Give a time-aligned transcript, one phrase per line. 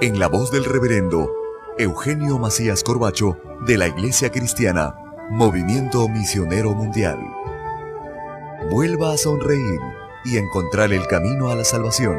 [0.00, 1.32] en la voz del reverendo
[1.78, 4.94] Eugenio Macías Corbacho de la Iglesia Cristiana,
[5.30, 7.18] Movimiento Misionero Mundial.
[8.70, 9.80] Vuelva a sonreír
[10.24, 12.18] y encontrar el camino a la salvación.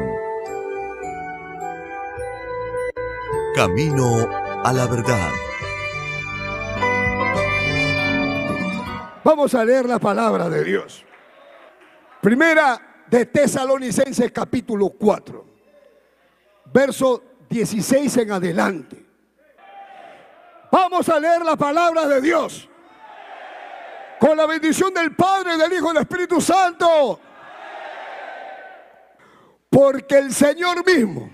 [3.54, 4.28] Camino
[4.64, 5.30] a la verdad.
[9.22, 11.04] Vamos a leer la palabra de Dios.
[12.20, 15.44] Primera de Tesalonicenses capítulo 4,
[16.72, 19.06] verso 16 en adelante.
[20.70, 22.68] Vamos a leer la palabra de Dios.
[24.20, 27.20] Con la bendición del Padre, del Hijo y del Espíritu Santo.
[29.70, 31.30] Porque el Señor mismo,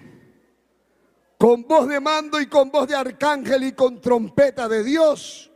[1.38, 5.50] con voz de mando y con voz de arcángel y con trompeta de Dios,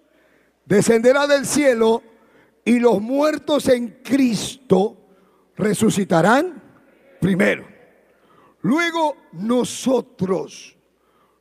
[0.65, 2.03] descenderá del cielo
[2.65, 4.97] y los muertos en Cristo
[5.57, 6.63] resucitarán
[7.21, 7.78] primero.
[8.63, 10.77] Luego nosotros,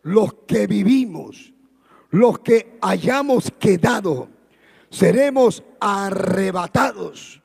[0.04, 1.54] los que vivimos,
[2.12, 4.30] los que hayamos quedado,
[4.90, 7.42] seremos arrebatados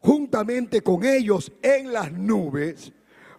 [0.00, 2.92] juntamente con ellos en las nubes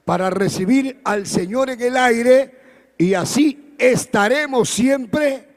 [0.04, 2.60] para recibir al Señor en el aire
[2.98, 5.48] y así estaremos siempre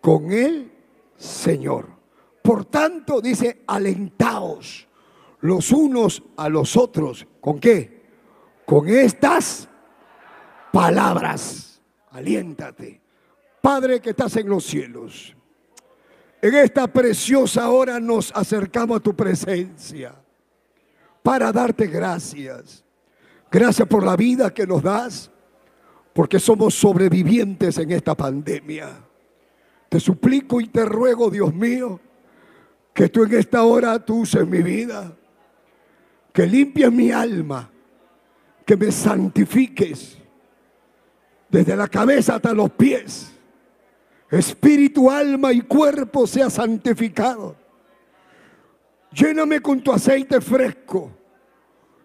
[0.00, 0.70] con el
[1.16, 1.88] Señor.
[2.42, 4.86] Por tanto, dice, alentaos
[5.40, 7.26] los unos a los otros.
[7.40, 8.02] ¿Con qué?
[8.64, 9.68] Con estas
[10.72, 11.80] palabras.
[12.10, 13.00] Aliéntate.
[13.60, 15.36] Padre que estás en los cielos.
[16.40, 20.12] En esta preciosa hora nos acercamos a tu presencia
[21.22, 22.84] para darte gracias.
[23.50, 25.30] Gracias por la vida que nos das,
[26.12, 28.88] porque somos sobrevivientes en esta pandemia.
[29.88, 32.00] Te suplico y te ruego, Dios mío,
[32.92, 35.14] que tú en esta hora tú uses mi vida,
[36.32, 37.70] que limpies mi alma,
[38.66, 40.21] que me santifiques
[41.52, 43.32] desde la cabeza hasta los pies
[44.38, 47.54] espíritu, alma y cuerpo sea santificado.
[49.12, 51.10] Lléname con tu aceite fresco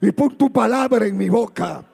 [0.02, 1.86] y pon tu palabra en mi boca.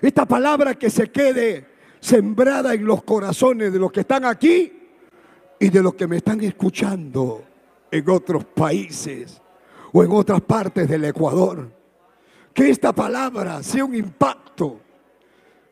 [0.00, 1.66] Esta palabra que se quede
[1.98, 4.72] sembrada en los corazones de los que están aquí
[5.58, 7.44] y de los que me están escuchando
[7.90, 9.42] en otros países
[9.92, 11.68] o en otras partes del Ecuador.
[12.54, 14.80] Que esta palabra sea un impacto,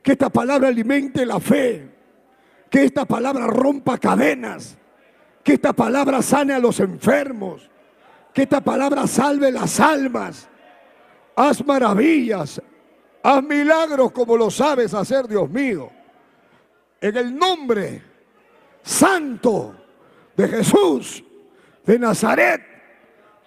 [0.04, 1.88] que esta palabra alimente la fe,
[2.68, 4.76] que esta palabra rompa cadenas,
[5.42, 7.70] que esta palabra sane a los enfermos,
[8.34, 10.46] que esta palabra salve las almas.
[11.34, 12.60] Haz maravillas,
[13.22, 15.90] haz milagros como lo sabes hacer, Dios mío.
[17.00, 18.02] En el nombre
[18.82, 19.74] santo
[20.36, 21.24] de Jesús
[21.82, 22.60] de Nazaret,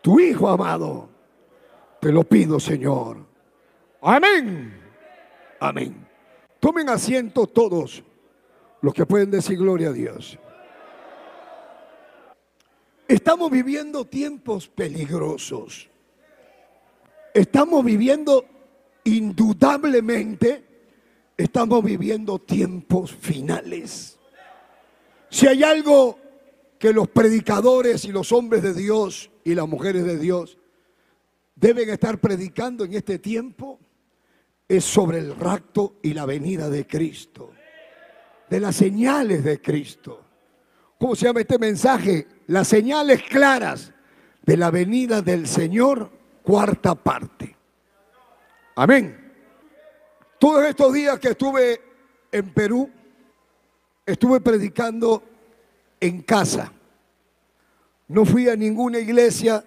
[0.02, 1.08] tu Hijo amado,
[2.02, 3.18] te lo pido, Señor.
[4.02, 4.74] Amén.
[5.60, 6.07] Amén.
[6.68, 8.04] Tomen asiento todos.
[8.82, 10.38] Los que pueden decir gloria a Dios.
[13.08, 15.88] Estamos viviendo tiempos peligrosos.
[17.34, 18.44] Estamos viviendo
[19.06, 20.66] indudablemente,
[21.38, 24.20] estamos viviendo tiempos finales.
[25.30, 26.20] Si hay algo
[26.78, 30.58] que los predicadores y los hombres de Dios y las mujeres de Dios
[31.56, 33.80] deben estar predicando en este tiempo,
[34.68, 37.54] es sobre el rapto y la venida de Cristo
[38.50, 40.24] de las señales de Cristo.
[41.00, 42.28] ¿Cómo se llama este mensaje?
[42.48, 43.94] Las señales claras
[44.44, 46.10] de la venida del Señor,
[46.44, 47.56] cuarta parte.
[48.76, 49.34] Amén.
[50.40, 51.82] Todos estos días que estuve
[52.32, 52.90] en Perú,
[54.06, 55.24] estuve predicando
[56.00, 56.72] en casa.
[58.08, 59.64] No fui a ninguna iglesia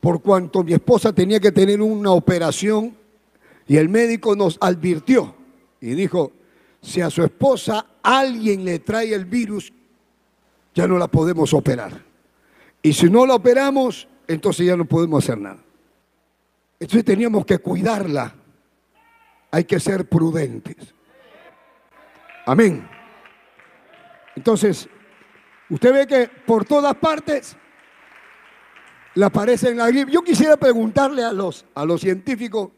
[0.00, 2.96] por cuanto mi esposa tenía que tener una operación
[3.68, 5.34] y el médico nos advirtió
[5.80, 6.32] y dijo,
[6.80, 9.72] si a su esposa alguien le trae el virus,
[10.74, 12.04] ya no la podemos operar.
[12.82, 15.58] Y si no la operamos, entonces ya no podemos hacer nada.
[16.78, 18.34] Entonces teníamos que cuidarla.
[19.50, 20.76] Hay que ser prudentes.
[22.44, 22.86] Amén.
[24.36, 24.88] Entonces,
[25.70, 27.56] usted ve que por todas partes
[29.14, 30.12] le aparece en la gripe.
[30.12, 32.70] Yo quisiera preguntarle a los, a los científicos,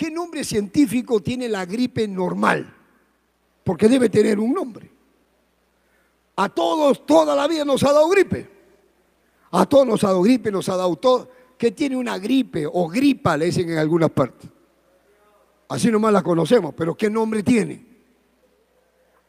[0.00, 2.80] ¿qué nombre científico tiene la gripe normal?
[3.70, 4.90] porque debe tener un nombre.
[6.34, 8.48] A todos toda la vida nos ha dado gripe.
[9.52, 11.30] A todos nos ha dado gripe, nos ha dado todo.
[11.56, 14.50] Que tiene una gripe o gripa, le dicen en algunas partes.
[15.68, 17.86] Así nomás la conocemos, pero ¿qué nombre tiene?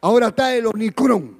[0.00, 1.38] Ahora está el Omicron.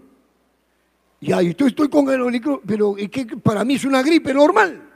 [1.18, 4.32] Y ahí estoy, estoy con el Omicron, pero es que para mí es una gripe
[4.32, 4.91] normal.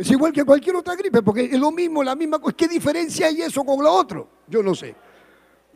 [0.00, 2.56] Es igual que cualquier otra gripe, porque es lo mismo, la misma cosa.
[2.56, 4.28] ¿Qué diferencia hay eso con lo otro?
[4.48, 4.94] Yo no sé.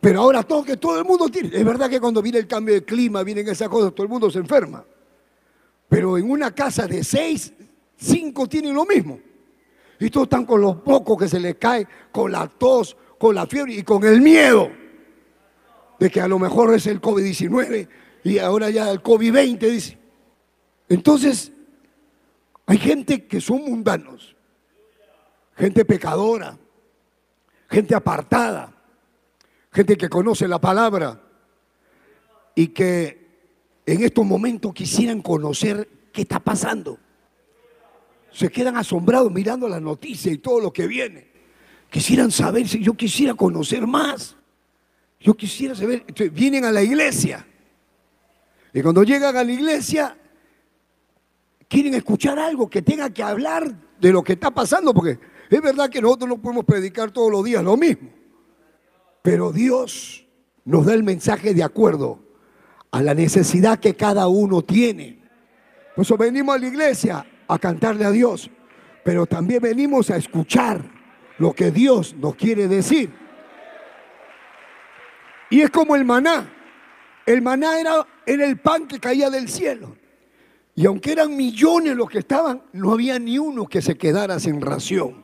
[0.01, 1.49] Pero ahora todo que todo el mundo tiene.
[1.53, 4.31] Es verdad que cuando viene el cambio de clima, vienen esas cosas, todo el mundo
[4.31, 4.83] se enferma.
[5.87, 7.53] Pero en una casa de seis,
[7.97, 9.19] cinco tienen lo mismo.
[9.99, 13.45] Y todos están con los pocos que se les cae, con la tos, con la
[13.45, 14.71] fiebre y con el miedo
[15.99, 17.87] de que a lo mejor es el COVID-19
[18.23, 19.99] y ahora ya el COVID-20, dice.
[20.89, 21.51] Entonces,
[22.65, 24.35] hay gente que son mundanos,
[25.55, 26.57] gente pecadora,
[27.69, 28.73] gente apartada,
[29.71, 31.21] gente que conoce la palabra
[32.55, 33.25] y que
[33.85, 36.97] en estos momentos quisieran conocer qué está pasando.
[38.31, 41.27] Se quedan asombrados mirando la noticia y todo lo que viene.
[41.89, 44.35] Quisieran saber si yo quisiera conocer más.
[45.19, 47.45] Yo quisiera saber, vienen a la iglesia.
[48.73, 50.17] Y cuando llegan a la iglesia,
[51.67, 55.19] quieren escuchar algo que tenga que hablar de lo que está pasando, porque
[55.49, 58.09] es verdad que nosotros no podemos predicar todos los días lo mismo,
[59.21, 60.25] pero Dios
[60.63, 62.19] nos da el mensaje de acuerdo
[62.91, 65.21] a la necesidad que cada uno tiene.
[65.95, 68.49] Por eso venimos a la iglesia a cantarle a Dios,
[69.03, 70.81] pero también venimos a escuchar
[71.37, 73.11] lo que Dios nos quiere decir.
[75.49, 76.51] Y es como el maná.
[77.25, 79.95] El maná era, era el pan que caía del cielo.
[80.75, 84.59] Y aunque eran millones los que estaban, no había ni uno que se quedara sin
[84.59, 85.23] ración.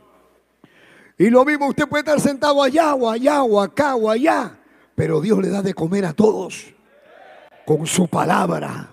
[1.18, 4.58] Y lo mismo, usted puede estar sentado allá o allá o acá o allá,
[4.96, 6.74] pero Dios le da de comer a todos
[7.66, 8.90] con su palabra.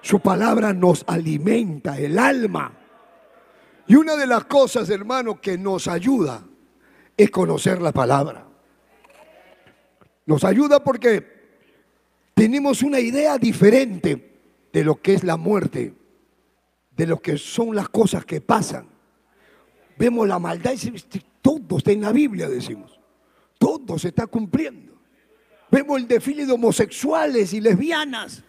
[0.00, 2.72] Su palabra nos alimenta el alma.
[3.88, 6.44] Y una de las cosas, hermano, que nos ayuda
[7.16, 8.46] es conocer la palabra.
[10.26, 11.26] Nos ayuda porque
[12.34, 14.37] tenemos una idea diferente
[14.72, 15.94] de lo que es la muerte,
[16.96, 18.86] de lo que son las cosas que pasan.
[19.98, 21.02] Vemos la maldad y
[21.42, 22.98] todo está en la Biblia, decimos.
[23.58, 24.92] Todo se está cumpliendo.
[25.70, 28.42] Vemos el desfile de homosexuales y lesbianas.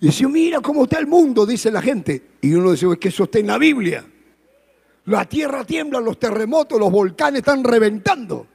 [0.00, 2.22] Y decimos, mira cómo está el mundo, dice la gente.
[2.40, 4.04] Y uno dice, es que eso está en la Biblia.
[5.06, 8.46] La tierra tiembla, los terremotos, los volcanes están reventando.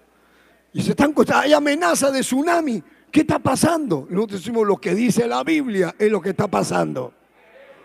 [0.74, 2.84] Y se están, hay amenaza de tsunami.
[3.12, 4.08] ¿Qué está pasando?
[4.10, 7.14] Nosotros decimos lo que dice la Biblia es lo que está pasando.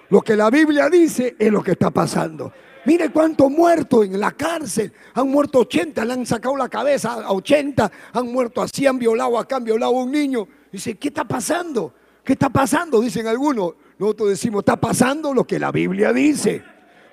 [0.08, 2.52] Lo que la Biblia dice es lo que está pasando.
[2.84, 4.92] Mire cuántos muertos en la cárcel.
[5.14, 9.36] Han muerto 80, le han sacado la cabeza a 80, han muerto así, han violado
[9.36, 10.46] acá, han violado a un niño.
[10.70, 11.92] Dice, ¿qué está pasando?
[12.22, 13.00] ¿Qué está pasando?
[13.00, 13.74] Dicen algunos.
[13.98, 16.62] Nosotros decimos, está pasando lo que la Biblia dice.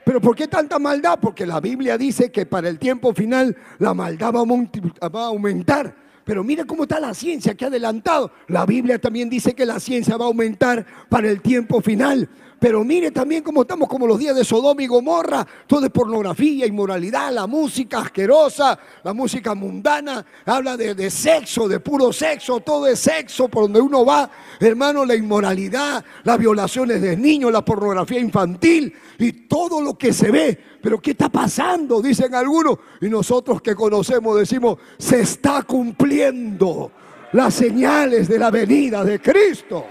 [0.05, 1.17] Pero ¿por qué tanta maldad?
[1.19, 6.02] Porque la Biblia dice que para el tiempo final la maldad va a aumentar.
[6.23, 8.31] Pero mire cómo está la ciencia que ha adelantado.
[8.47, 12.29] La Biblia también dice que la ciencia va a aumentar para el tiempo final.
[12.63, 16.65] Pero mire también cómo estamos como los días de Sodoma y Gomorra, todo es pornografía,
[16.65, 22.87] inmoralidad, la música asquerosa, la música mundana, habla de, de, sexo, de puro sexo, todo
[22.87, 28.21] es sexo por donde uno va, hermano, la inmoralidad, las violaciones de niños, la pornografía
[28.21, 30.57] infantil y todo lo que se ve.
[30.81, 32.01] Pero ¿qué está pasando?
[32.01, 32.77] Dicen algunos.
[33.01, 36.93] Y nosotros que conocemos decimos, se está cumpliendo
[37.33, 39.85] las señales de la venida de Cristo.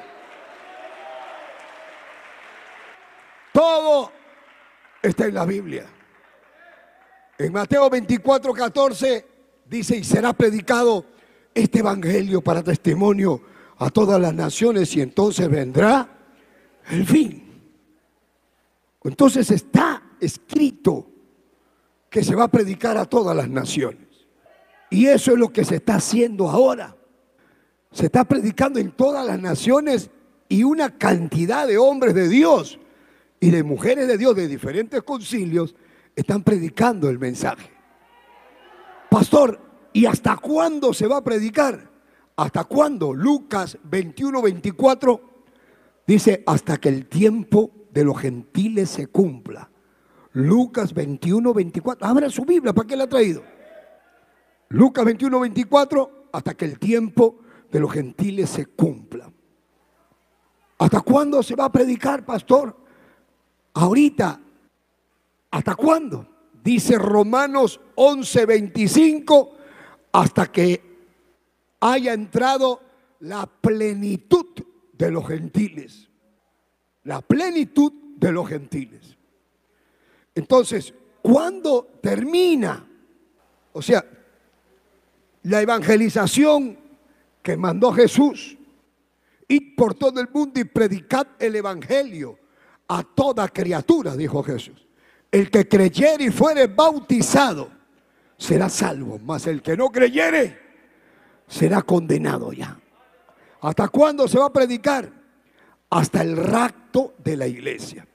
[3.53, 4.11] Todo
[5.03, 5.87] está en la Biblia.
[7.39, 9.27] En Mateo 24, 14
[9.67, 11.07] dice, y será predicado
[11.55, 13.43] este evangelio para testimonio
[13.79, 16.09] a todas las naciones y entonces vendrá
[16.91, 17.43] el fin.
[19.05, 21.07] Entonces está escrito
[22.09, 24.07] que se va a predicar a todas las naciones.
[24.91, 26.95] Y eso es lo que se está haciendo ahora.
[27.91, 30.11] Se está predicando en todas las naciones
[30.49, 32.79] y una cantidad de hombres de Dios
[33.43, 35.75] y de mujeres de Dios de diferentes concilios
[36.15, 37.73] están predicando el mensaje.
[39.11, 39.61] Pastor,
[39.93, 41.91] ¿y hasta cuándo se va a predicar?
[42.37, 43.13] ¿Hasta cuándo?
[43.13, 45.21] Lucas 21, 24
[46.07, 49.69] dice, hasta que el tiempo de los gentiles se cumpla.
[50.35, 52.07] Lucas 21, 24.
[52.07, 53.43] Abra su Biblia, ¿para qué la ha traído?
[54.69, 57.41] Lucas 21, 24, hasta que el tiempo
[57.73, 59.33] de los gentiles se cumpla.
[60.79, 62.82] ¿Hasta cuándo se va a predicar, pastor?
[63.75, 64.41] Ahorita,
[65.51, 66.29] ¿hasta cuándo?
[66.63, 69.51] Dice Romanos 11:25,
[70.13, 70.81] hasta que
[71.81, 72.81] haya entrado
[73.21, 74.47] la plenitud
[74.93, 76.09] de los gentiles.
[77.05, 79.17] La plenitud de los gentiles.
[80.35, 82.89] Entonces, ¿cuándo termina?
[83.73, 84.05] O sea,
[85.43, 86.79] la evangelización
[87.43, 88.59] que mandó Jesús.
[89.49, 92.39] y por todo el mundo y predicad el evangelio
[92.89, 94.87] a toda criatura, dijo Jesús.
[95.31, 97.71] El que creyere y fuere bautizado
[98.37, 100.59] será salvo, mas el que no creyere
[101.47, 102.79] será condenado ya.
[103.61, 105.11] ¿Hasta cuándo se va a predicar?
[105.91, 108.07] Hasta el rapto de la iglesia.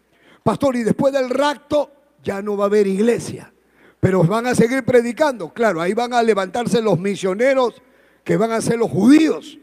[0.43, 1.91] Pastor, y después del rapto
[2.23, 3.53] ya no va a haber iglesia,
[3.99, 5.53] pero van a seguir predicando.
[5.53, 7.81] Claro, ahí van a levantarse los misioneros
[8.23, 9.57] que van a ser los judíos.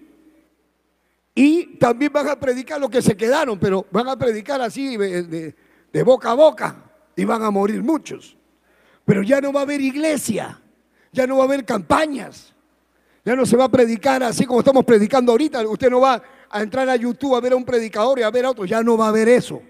[1.35, 6.03] Y también van a predicar los que se quedaron, pero van a predicar así de,
[6.05, 6.77] boca a boca
[7.17, 8.37] y van a morir muchos.
[9.05, 10.61] Pero ya no va a haber iglesia,
[11.13, 12.55] ya no va a haber campañas,
[13.25, 15.67] ya no se va a predicar así como estamos predicando ahorita.
[15.67, 18.45] Usted no va a entrar a YouTube a ver a un predicador y a ver
[18.45, 19.61] a otro, ya no va a haber eso.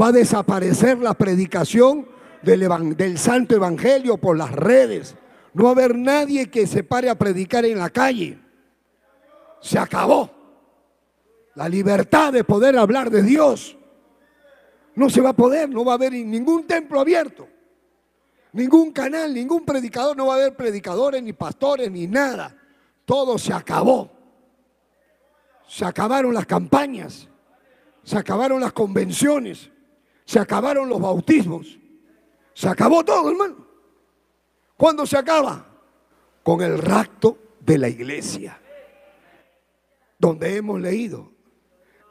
[0.00, 2.08] Va a desaparecer la predicación
[2.42, 5.16] del, del santo evangelio por las redes.
[5.52, 8.38] No va a haber nadie que se pare a predicar en la calle.
[9.60, 10.41] Se acabó.
[11.54, 13.76] La libertad de poder hablar de Dios.
[14.94, 17.48] No se va a poder, no va a haber ningún templo abierto.
[18.52, 22.56] Ningún canal, ningún predicador, no va a haber predicadores, ni pastores, ni nada.
[23.04, 24.10] Todo se acabó.
[25.66, 27.28] Se acabaron las campañas,
[28.02, 29.70] se acabaron las convenciones,
[30.26, 31.78] se acabaron los bautismos,
[32.52, 33.66] se acabó todo, hermano.
[34.76, 35.66] ¿Cuándo se acaba?
[36.42, 38.60] Con el rapto de la iglesia,
[40.18, 41.30] donde hemos leído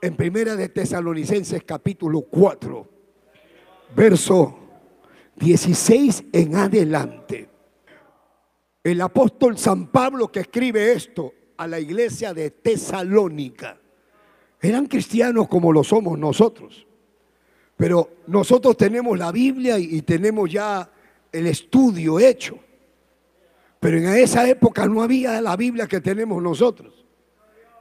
[0.02, 2.90] en Primera de Tesalonicenses capítulo 4,
[3.96, 4.60] verso
[5.36, 7.48] 16 en adelante.
[8.84, 13.80] El apóstol San Pablo que escribe esto a la iglesia de Tesalónica,
[14.60, 16.88] eran cristianos como lo somos nosotros,
[17.78, 20.90] pero nosotros tenemos la Biblia y tenemos ya
[21.32, 22.58] el estudio hecho.
[23.80, 27.06] Pero en esa época no había la Biblia que tenemos nosotros.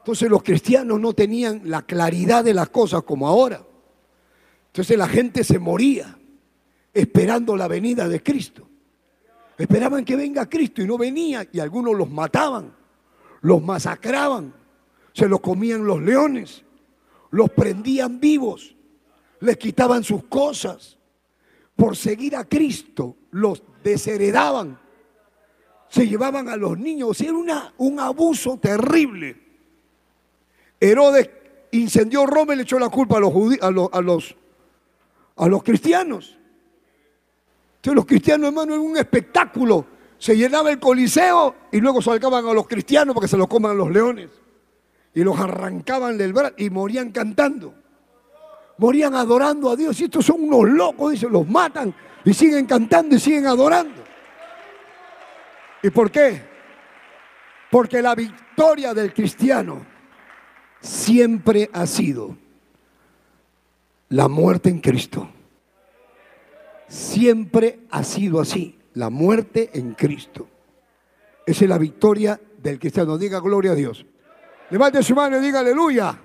[0.01, 3.63] Entonces los cristianos no tenían la claridad de las cosas como ahora.
[4.69, 6.19] Entonces la gente se moría
[6.95, 8.67] esperando la venida de Cristo.
[9.59, 12.75] Esperaban que venga Cristo y no venía y algunos los mataban,
[13.43, 14.55] los masacraban,
[15.13, 16.63] se los comían los leones,
[17.31, 18.75] los prendían vivos,
[19.41, 20.97] les quitaban sus cosas.
[21.77, 24.79] Por seguir a Cristo los desheredaban,
[25.89, 29.40] se llevaban a los niños, era una, un abuso terrible.
[30.81, 31.29] Herodes
[31.73, 34.35] incendió Roma y le echó la culpa a los, a los, a los,
[35.37, 36.39] a los cristianos.
[37.77, 39.87] Entonces los cristianos, hermano, en un espectáculo.
[40.19, 43.77] Se llenaba el coliseo y luego sacaban a los cristianos para que se los coman
[43.77, 44.31] los leones.
[45.15, 47.75] Y los arrancaban del brazo y morían cantando.
[48.77, 49.99] Morían adorando a Dios.
[50.01, 51.95] Y estos son unos locos, dice, los matan
[52.25, 54.03] y siguen cantando y siguen adorando.
[55.83, 56.43] ¿Y por qué?
[57.71, 59.90] Porque la victoria del cristiano
[60.81, 62.37] siempre ha sido
[64.09, 65.29] la muerte en Cristo.
[66.89, 70.49] Siempre ha sido así, la muerte en Cristo.
[71.47, 73.17] Esa es la victoria del cristiano.
[73.17, 74.05] Diga gloria a Dios.
[74.71, 76.19] Levante su mano y diga aleluya.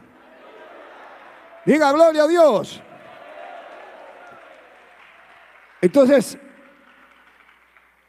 [1.65, 2.81] Diga gloria a Dios.
[5.81, 6.38] Entonces,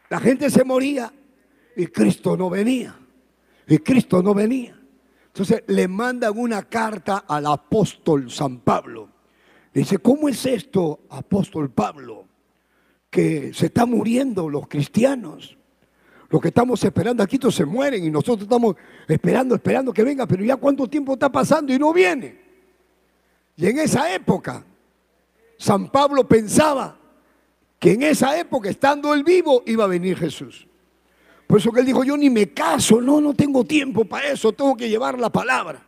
[0.09, 1.13] la gente se moría
[1.75, 2.99] y Cristo no venía.
[3.67, 4.79] Y Cristo no venía.
[5.37, 9.11] Entonces le mandan una carta al apóstol San Pablo.
[9.75, 12.27] Dice, ¿cómo es esto, apóstol Pablo?
[13.17, 15.57] que se están muriendo los cristianos.
[16.29, 18.77] Los que estamos esperando aquí se mueren y nosotros estamos
[19.09, 22.39] esperando, esperando que venga, pero ya cuánto tiempo está pasando y no viene.
[23.57, 24.67] Y en esa época,
[25.57, 26.99] San Pablo pensaba
[27.79, 30.66] que en esa época, estando él vivo, iba a venir Jesús.
[31.47, 34.53] Por eso que él dijo, yo ni me caso, no, no tengo tiempo para eso,
[34.53, 35.81] tengo que llevar la palabra.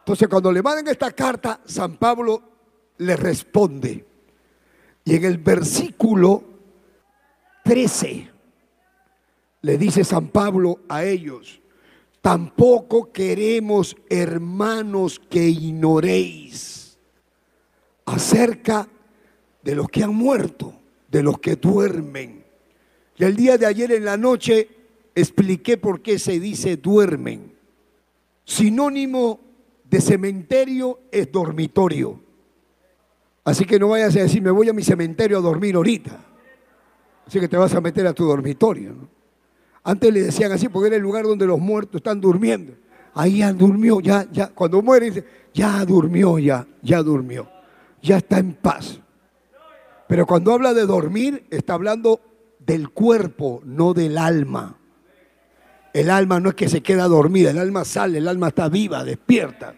[0.00, 2.42] Entonces cuando le mandan esta carta, San Pablo
[2.98, 4.06] le responde.
[5.04, 6.44] Y en el versículo
[7.64, 8.30] 13
[9.62, 11.60] le dice San Pablo a ellos,
[12.20, 16.98] tampoco queremos, hermanos, que ignoréis
[18.04, 18.88] acerca
[19.62, 20.74] de los que han muerto,
[21.08, 22.35] de los que duermen.
[23.18, 24.68] Y el día de ayer en la noche
[25.14, 27.54] expliqué por qué se dice duermen.
[28.44, 29.40] Sinónimo
[29.84, 32.20] de cementerio es dormitorio.
[33.44, 36.18] Así que no vayas a decir, me voy a mi cementerio a dormir ahorita.
[37.26, 38.94] Así que te vas a meter a tu dormitorio.
[39.82, 42.74] Antes le decían así porque era el lugar donde los muertos están durmiendo.
[43.14, 47.48] ahí ya durmió, ya, ya, cuando muere dice, ya durmió, ya, ya durmió,
[48.02, 49.00] ya está en paz.
[50.08, 52.20] Pero cuando habla de dormir, está hablando
[52.66, 54.76] del cuerpo, no del alma.
[55.92, 59.04] El alma no es que se queda dormida, el alma sale, el alma está viva,
[59.04, 59.74] despierta.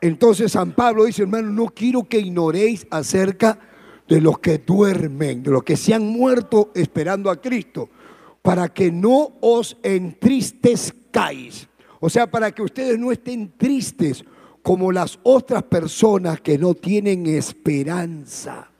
[0.00, 3.58] Entonces San Pablo dice, hermano, no quiero que ignoréis acerca
[4.08, 7.88] de los que duermen, de los que se han muerto esperando a Cristo,
[8.42, 11.68] para que no os entristezcáis.
[12.00, 14.24] O sea, para que ustedes no estén tristes
[14.62, 18.70] como las otras personas que no tienen esperanza.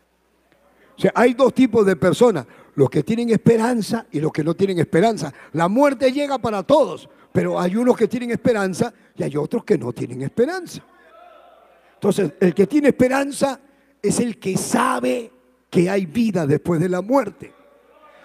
[0.96, 4.54] O sea, hay dos tipos de personas, los que tienen esperanza y los que no
[4.54, 5.32] tienen esperanza.
[5.52, 9.78] La muerte llega para todos, pero hay unos que tienen esperanza y hay otros que
[9.78, 10.82] no tienen esperanza.
[11.94, 13.60] Entonces, el que tiene esperanza
[14.02, 15.30] es el que sabe
[15.68, 17.52] que hay vida después de la muerte.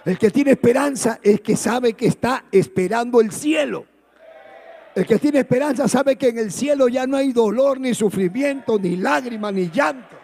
[0.04, 3.86] El que tiene esperanza es que sabe que está esperando el cielo.
[4.94, 8.78] El que tiene esperanza sabe que en el cielo ya no hay dolor, ni sufrimiento,
[8.78, 10.16] ni lágrima, ni llanto.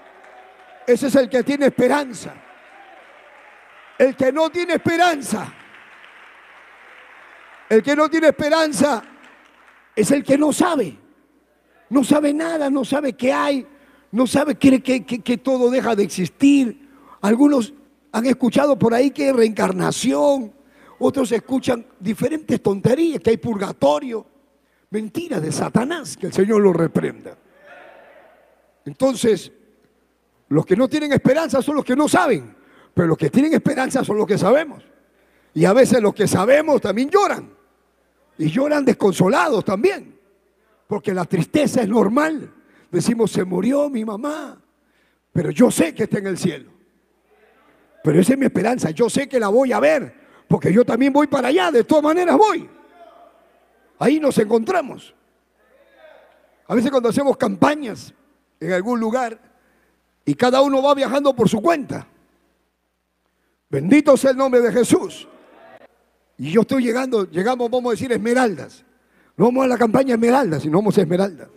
[0.86, 2.34] Ese es el que tiene esperanza.
[3.98, 5.52] El que no tiene esperanza,
[7.68, 9.02] el que no tiene esperanza
[9.94, 11.02] es el que no sabe
[11.92, 13.66] no sabe nada, no sabe qué hay,
[14.12, 16.88] no sabe, que, que, todo deja de existir.
[17.20, 17.74] Algunos
[18.10, 20.54] han escuchado por ahí que hay reencarnación,
[20.98, 24.26] otros escuchan diferentes tonterías, que hay purgatorio.
[24.88, 27.36] Mentira de Satanás, que el Señor lo reprenda.
[28.86, 29.52] Entonces,
[30.48, 32.51] los que no tienen esperanza son los que no saben,
[32.94, 34.82] pero los que tienen esperanza son los que sabemos.
[35.54, 37.50] Y a veces los que sabemos también lloran.
[38.38, 40.22] Y lloran desconsolados también
[40.92, 42.52] porque la tristeza es normal.
[42.90, 44.60] Decimos, se murió mi mamá,
[45.32, 46.70] pero yo sé que está en el cielo.
[48.04, 50.14] Pero esa es mi esperanza, yo sé que la voy a ver,
[50.46, 52.68] porque yo también voy para allá, de todas maneras voy.
[54.00, 55.14] Ahí nos encontramos.
[56.66, 58.12] A veces cuando hacemos campañas
[58.60, 59.40] en algún lugar
[60.26, 62.06] y cada uno va viajando por su cuenta.
[63.72, 65.26] Bendito sea el nombre de Jesús.
[66.36, 68.84] Y yo estoy llegando, llegamos, vamos a decir, esmeraldas.
[69.34, 71.48] No vamos a la campaña Esmeraldas, sino vamos a Esmeraldas.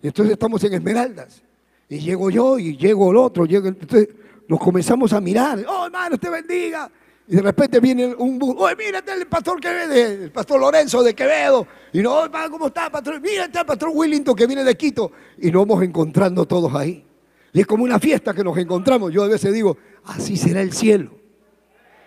[0.00, 1.42] Y entonces estamos en Esmeraldas.
[1.88, 3.46] Y llego yo y llego el otro.
[3.46, 4.10] entonces
[4.46, 5.64] nos comenzamos a mirar.
[5.68, 6.88] Oh, hermano, te bendiga.
[7.26, 8.54] Y de repente viene un bus.
[8.56, 11.66] Oye, mírate el pastor Quevedo, el pastor Lorenzo de Quevedo.
[11.92, 13.20] Y no, hermano, ¿cómo está, pastor?
[13.20, 15.10] Mírate el pastor Willington que viene de Quito.
[15.38, 17.04] Y nos vamos encontrando todos ahí.
[17.52, 19.12] Y es como una fiesta que nos encontramos.
[19.12, 21.19] Yo a veces digo, así será el cielo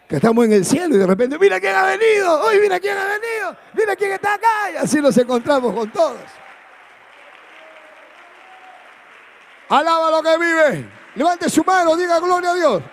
[0.08, 2.98] que estamos en el cielo y de repente, mira quién ha venido, hoy mira quién
[2.98, 6.22] ha venido, mira quién está acá, y así nos encontramos con todos.
[9.70, 12.84] Alaba lo que vive, levante su mano, diga gloria a Dios.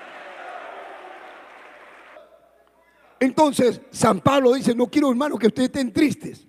[3.18, 6.46] Entonces, San Pablo dice, no quiero hermanos que ustedes estén tristes,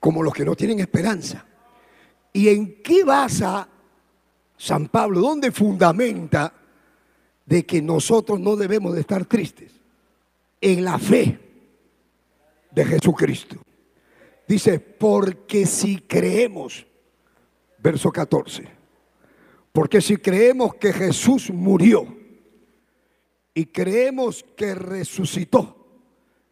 [0.00, 1.44] como los que no tienen esperanza.
[2.32, 3.68] ¿Y en qué basa
[4.56, 5.20] San Pablo?
[5.20, 6.52] ¿Dónde fundamenta
[7.46, 9.72] de que nosotros no debemos de estar tristes
[10.60, 11.38] en la fe
[12.72, 13.56] de Jesucristo.
[14.46, 16.86] Dice, porque si creemos,
[17.78, 18.64] verso 14,
[19.72, 22.16] porque si creemos que Jesús murió
[23.54, 25.86] y creemos que resucitó,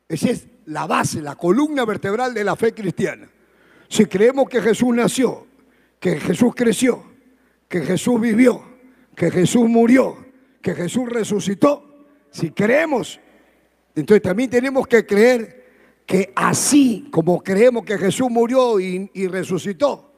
[0.09, 3.29] esa es la base, la columna vertebral de la fe cristiana.
[3.89, 5.47] Si creemos que Jesús nació,
[5.99, 7.05] que Jesús creció,
[7.69, 8.63] que Jesús vivió,
[9.15, 10.24] que Jesús murió,
[10.65, 13.21] que Jesús resucitó, si creemos,
[13.95, 20.15] entonces también tenemos que creer que así como creemos que Jesús murió y, resucitó,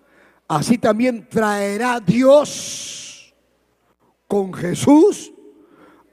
[0.47, 3.35] así también traerá Dios
[4.29, 5.33] con Jesús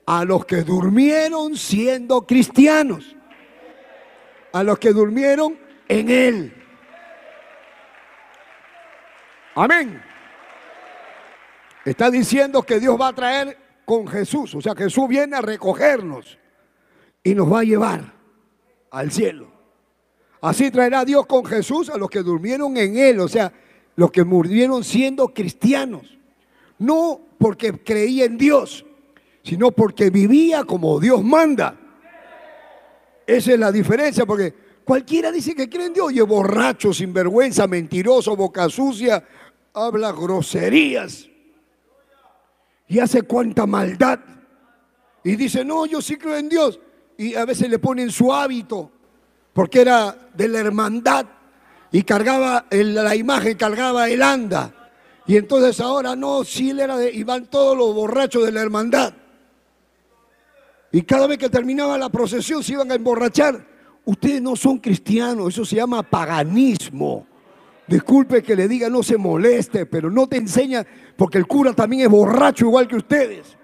[0.08, 3.16] a los que durmieron siendo cristianos,
[4.52, 6.54] a los que durmieron en Él.
[9.54, 10.02] Amén.
[11.86, 14.56] Está diciendo que Dios va a traer con Jesús.
[14.56, 16.38] O sea, Jesús viene a recogernos
[17.24, 18.14] y nos va a llevar
[18.92, 19.48] al cielo.
[20.42, 23.52] Así traerá Dios con Jesús a los que durmieron en Él, o sea,
[23.96, 26.18] los que murieron siendo cristianos.
[26.78, 28.86] No porque creía en Dios,
[29.44, 31.80] sino porque vivía como Dios manda.
[33.26, 37.68] Esa es la diferencia, porque cualquiera dice que cree en Dios y es borracho, sinvergüenza,
[37.68, 39.26] mentiroso, boca sucia,
[39.74, 41.30] habla groserías
[42.88, 44.20] y hace cuanta maldad.
[45.24, 46.80] Y dice, no, yo sí creo en Dios.
[47.18, 48.92] Y a veces le ponen su hábito,
[49.54, 51.26] porque era de la hermandad
[51.92, 54.74] y cargaba la imagen, cargaba el anda.
[55.26, 58.62] Y entonces ahora no, sí él era de, y van todos los borrachos de la
[58.62, 59.14] hermandad.
[60.92, 63.66] Y cada vez que terminaba la procesión se iban a emborrachar.
[64.06, 67.26] Ustedes no son cristianos, eso se llama paganismo.
[67.88, 70.86] Disculpe que le diga, no se moleste, pero no te enseña,
[71.18, 73.58] porque el cura también es borracho igual que ustedes.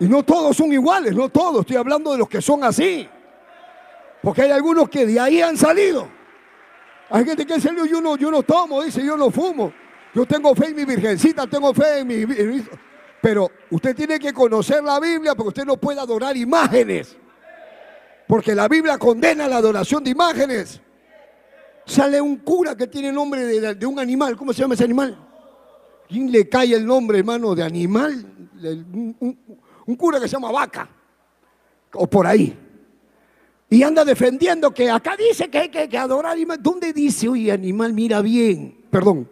[0.00, 3.08] Y no todos son iguales, no todos, estoy hablando de los que son así.
[4.22, 6.08] Porque hay algunos que de ahí han salido.
[7.10, 9.72] Hay gente que salió, yo no, yo no tomo, dice, yo no fumo.
[10.14, 12.64] Yo tengo fe en mi virgencita, tengo fe en mi...
[13.20, 17.16] Pero usted tiene que conocer la Biblia porque usted no puede adorar imágenes.
[18.26, 20.80] Porque la Biblia condena la adoración de imágenes.
[21.84, 24.36] Sale un cura que tiene nombre de, un animal.
[24.36, 25.16] ¿Cómo se llama ese animal?
[26.08, 28.24] ¿Quién le cae el nombre, hermano, de animal?
[28.62, 30.88] Un, cura que se llama vaca.
[31.94, 32.56] O por ahí.
[33.68, 36.58] Y anda defendiendo que acá dice que hay que, adorar animal.
[36.62, 38.84] ¿Dónde dice, oye, animal, mira bien?
[38.90, 39.28] Perdón,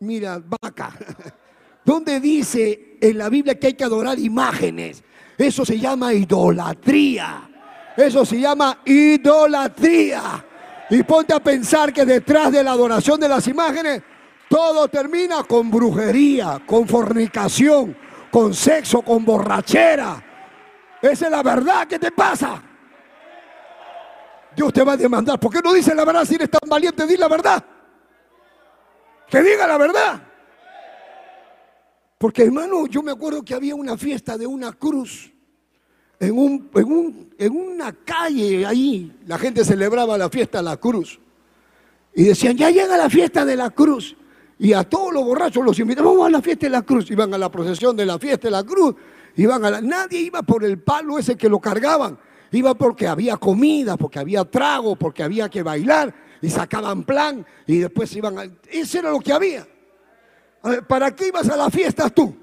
[0.00, 0.96] mira, vaca.
[1.84, 5.04] ¿Dónde dice en la Biblia que hay que adorar imágenes?
[5.38, 7.48] Eso se llama idolatría.
[7.96, 10.44] Eso se llama idolatría.
[10.90, 14.02] Y ponte a pensar que detrás de la adoración de las imágenes,
[14.48, 17.96] todo termina con brujería, con fornicación,
[18.30, 20.22] con sexo, con borrachera.
[21.02, 21.88] Esa es la verdad.
[21.88, 22.62] ¿Qué te pasa?
[24.54, 25.38] Dios te va a demandar.
[25.40, 27.06] ¿Por qué no dice la verdad si eres tan valiente?
[27.06, 27.64] Di la verdad.
[29.28, 30.22] Que diga la verdad.
[32.16, 35.35] Porque hermano, yo me acuerdo que había una fiesta de una cruz
[36.18, 41.20] en, un, en, una calle ahí, la gente celebraba la fiesta de la cruz.
[42.14, 44.16] Y decían, ya llega la fiesta de la cruz.
[44.58, 47.10] Y a todos los borrachos los invitaban, vamos a la fiesta de la cruz.
[47.10, 48.94] Iban a la procesión de la fiesta de la cruz.
[49.36, 52.18] Iban a Nadie iba por el palo ese que lo cargaban.
[52.52, 56.14] Iba porque había comida, porque había trago, porque había que bailar.
[56.40, 58.44] Y sacaban plan y después iban a...
[58.70, 59.66] Eso era lo que había.
[60.88, 62.34] ¿Para qué ibas a la fiesta tú?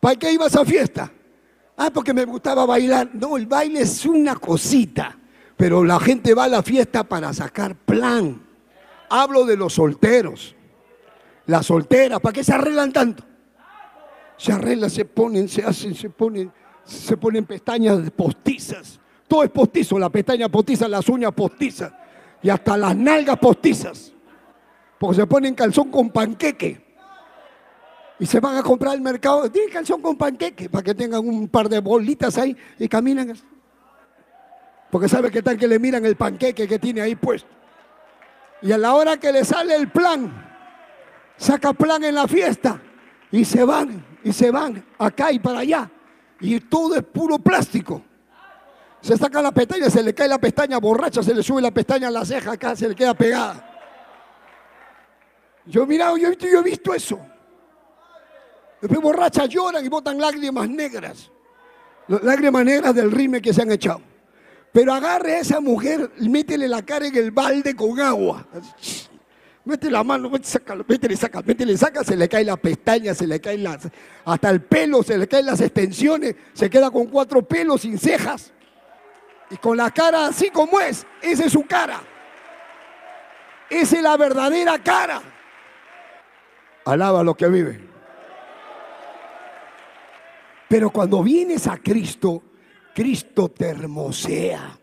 [0.00, 1.10] ¿Para qué ibas a fiesta?
[1.76, 3.10] Ah, porque me gustaba bailar.
[3.12, 5.18] No, el baile es una cosita.
[5.56, 8.42] Pero la gente va a la fiesta para sacar plan.
[9.08, 10.54] Hablo de los solteros.
[11.46, 13.24] Las solteras, ¿para qué se arreglan tanto?
[14.36, 16.52] Se arreglan, se ponen, se hacen, se ponen,
[16.84, 18.98] se ponen pestañas postizas.
[19.28, 21.92] Todo es postizo, la pestaña postiza, las uñas postizas
[22.42, 24.12] y hasta las nalgas postizas.
[24.98, 26.85] Porque se ponen calzón con panqueque
[28.18, 31.48] y se van a comprar al mercado, tienen calzón con panqueque para que tengan un
[31.48, 33.36] par de bolitas ahí y caminan.
[34.90, 37.48] Porque sabe que tal que le miran el panqueque que tiene ahí puesto.
[38.62, 40.32] Y a la hora que le sale el plan,
[41.36, 42.80] saca plan en la fiesta
[43.30, 45.90] y se van, y se van acá y para allá.
[46.40, 48.02] Y todo es puro plástico.
[49.02, 52.08] Se saca la pestaña, se le cae la pestaña borracha, se le sube la pestaña
[52.08, 53.74] a la ceja acá, se le queda pegada.
[55.66, 57.20] Yo he mirado, yo he visto eso.
[58.80, 61.30] Después borrachas lloran y botan lágrimas negras.
[62.08, 64.00] Lágrimas negras del rime que se han echado.
[64.72, 68.46] Pero agarre a esa mujer y métele la cara en el balde con agua.
[69.64, 73.40] Mete la mano, métele, métele, saca, métele, saca, se le cae la pestaña, se le
[73.40, 73.88] cae las,
[74.24, 78.52] hasta el pelo, se le caen las extensiones, se queda con cuatro pelos sin cejas.
[79.50, 82.00] Y con la cara así como es, esa es su cara.
[83.68, 85.22] Esa es la verdadera cara.
[86.84, 87.95] Alaba lo que vive.
[90.68, 92.42] Pero cuando vienes a Cristo,
[92.94, 94.78] Cristo te hermosea.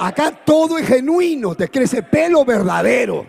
[0.00, 3.26] Acá todo es genuino, te crece pelo verdadero.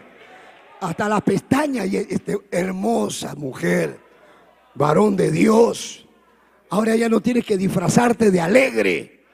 [0.81, 3.99] Hasta la pestaña y este, hermosa mujer,
[4.75, 6.07] varón de Dios.
[6.69, 9.25] Ahora ya no tienes que disfrazarte de alegre.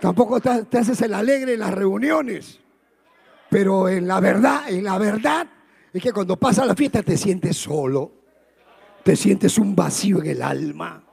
[0.00, 2.60] Tampoco te, te haces el alegre en las reuniones.
[3.50, 5.48] Pero en la verdad, en la verdad,
[5.92, 8.12] es que cuando pasa la fiesta te sientes solo.
[9.02, 11.04] Te sientes un vacío en el alma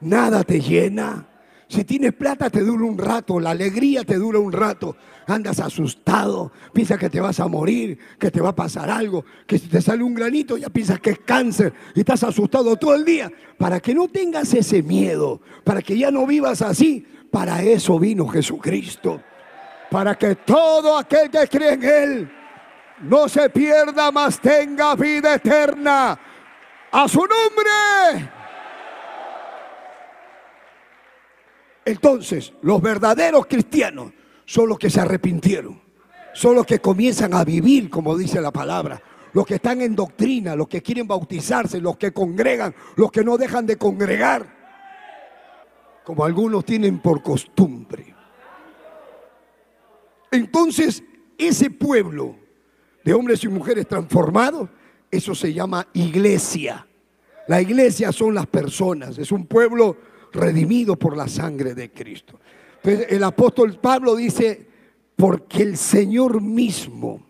[0.00, 1.26] nada te llena.
[1.68, 4.96] Si tienes plata te dura un rato, la alegría te dura un rato.
[5.26, 9.58] Andas asustado, piensas que te vas a morir, que te va a pasar algo, que
[9.58, 13.04] si te sale un granito ya piensas que es cáncer y estás asustado todo el
[13.04, 13.32] día.
[13.58, 18.28] Para que no tengas ese miedo, para que ya no vivas así, para eso vino
[18.28, 19.20] Jesucristo.
[19.90, 22.32] Para que todo aquel que cree en Él
[23.02, 26.18] no se pierda, mas tenga vida eterna.
[26.92, 28.35] A su nombre.
[31.86, 34.12] Entonces, los verdaderos cristianos
[34.44, 35.80] son los que se arrepintieron,
[36.34, 39.00] son los que comienzan a vivir, como dice la palabra,
[39.32, 43.38] los que están en doctrina, los que quieren bautizarse, los que congregan, los que no
[43.38, 44.52] dejan de congregar,
[46.04, 48.12] como algunos tienen por costumbre.
[50.32, 51.04] Entonces,
[51.38, 52.34] ese pueblo
[53.04, 54.68] de hombres y mujeres transformados,
[55.08, 56.84] eso se llama iglesia.
[57.46, 59.96] La iglesia son las personas, es un pueblo
[60.36, 62.38] redimido por la sangre de Cristo.
[62.82, 64.66] Entonces el apóstol Pablo dice,
[65.16, 67.26] porque el Señor mismo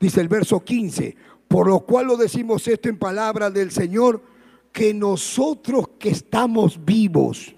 [0.00, 1.14] Dice el verso 15,
[1.46, 4.22] por lo cual lo decimos esto en palabra del Señor,
[4.72, 7.54] que nosotros que estamos vivos,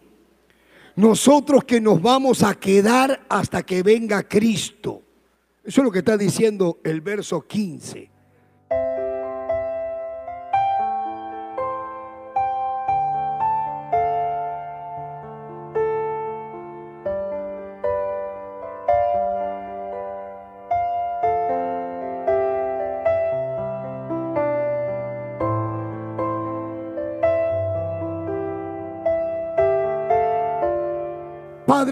[0.96, 5.02] nosotros que nos vamos a quedar hasta que venga Cristo.
[5.62, 8.10] Eso es lo que está diciendo el verso 15.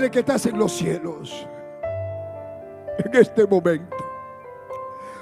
[0.09, 1.47] Que estás en los cielos,
[2.99, 3.97] en este momento,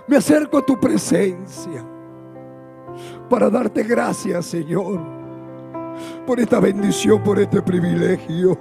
[0.06, 1.84] me acerco a tu presencia
[3.28, 5.00] para darte gracias, Señor,
[6.24, 8.56] por esta bendición, por este privilegio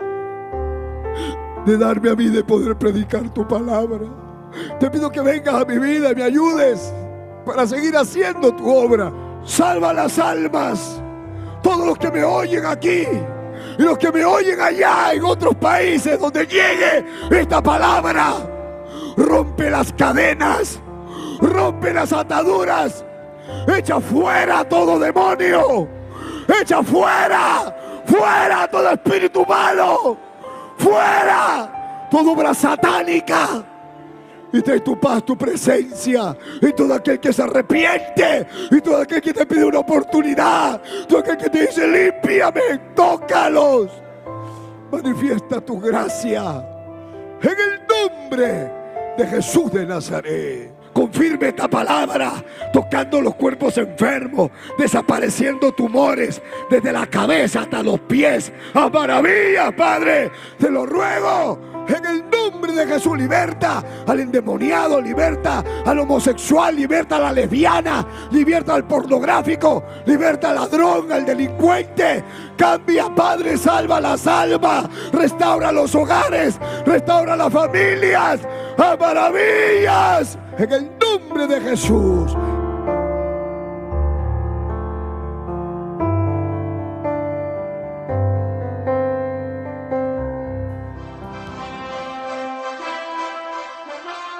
[1.65, 4.07] de darme a mí de poder predicar tu palabra.
[4.79, 6.91] Te pido que vengas a mi vida y me ayudes
[7.45, 9.13] para seguir haciendo tu obra.
[9.43, 10.99] Salva las almas,
[11.61, 13.05] todos los que me oyen aquí
[13.77, 18.33] y los que me oyen allá en otros países donde llegue esta palabra,
[19.15, 20.79] rompe las cadenas,
[21.39, 23.05] rompe las ataduras,
[23.67, 25.87] echa fuera todo demonio,
[26.61, 30.17] echa fuera, fuera todo espíritu malo,
[30.77, 33.63] fuera toda obra satánica
[34.53, 36.37] y trae tu paz, tu presencia.
[36.61, 38.47] Y todo aquel que se arrepiente.
[38.71, 40.81] Y todo aquel que te pide una oportunidad.
[41.07, 43.91] Todo aquel que te dice, límpiame, tócalos.
[44.91, 46.65] Manifiesta tu gracia.
[47.41, 48.71] En el nombre
[49.17, 50.73] de Jesús de Nazaret.
[50.93, 58.51] Confirme esta palabra, tocando los cuerpos enfermos, desapareciendo tumores desde la cabeza hasta los pies.
[58.73, 65.63] A maravillas, Padre, te lo ruego en el nombre de Jesús, liberta al endemoniado, liberta
[65.85, 72.23] al homosexual, liberta a la lesbiana, liberta al pornográfico, liberta al ladrón, al delincuente.
[72.57, 78.41] Cambia, Padre, salva las almas, restaura los hogares, restaura las familias.
[78.77, 80.37] ¡A maravillas!
[80.57, 82.35] En el nombre de Jesús.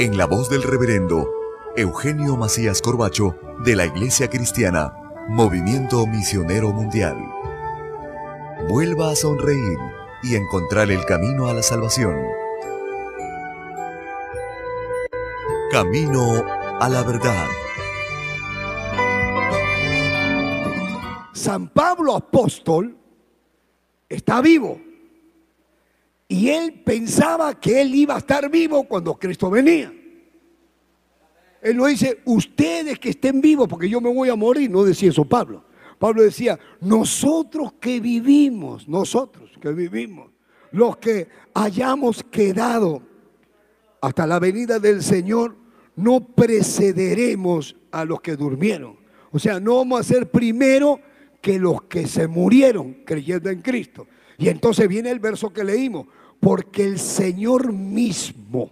[0.00, 1.30] en la voz del reverendo
[1.76, 3.36] Eugenio Macías Corbacho
[3.66, 4.94] de la Iglesia Cristiana,
[5.28, 7.18] Movimiento Misionero Mundial.
[8.70, 9.76] Vuelva a sonreír
[10.22, 12.16] y encontrar el camino a la salvación.
[15.70, 16.46] Camino
[16.80, 17.46] a la verdad.
[21.34, 22.96] San Pablo apóstol
[24.08, 24.80] está vivo.
[26.30, 29.92] Y él pensaba que él iba a estar vivo cuando Cristo venía.
[31.60, 35.10] Él no dice, ustedes que estén vivos, porque yo me voy a morir, no decía
[35.10, 35.64] eso Pablo.
[35.98, 40.30] Pablo decía, nosotros que vivimos, nosotros que vivimos,
[40.70, 43.02] los que hayamos quedado
[44.00, 45.56] hasta la venida del Señor,
[45.96, 48.96] no precederemos a los que durmieron.
[49.32, 51.00] O sea, no vamos a ser primero
[51.42, 54.06] que los que se murieron creyendo en Cristo.
[54.38, 56.06] Y entonces viene el verso que leímos,
[56.40, 58.70] porque el Señor mismo,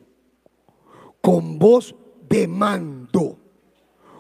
[1.20, 1.94] con voz
[2.28, 3.38] de mando,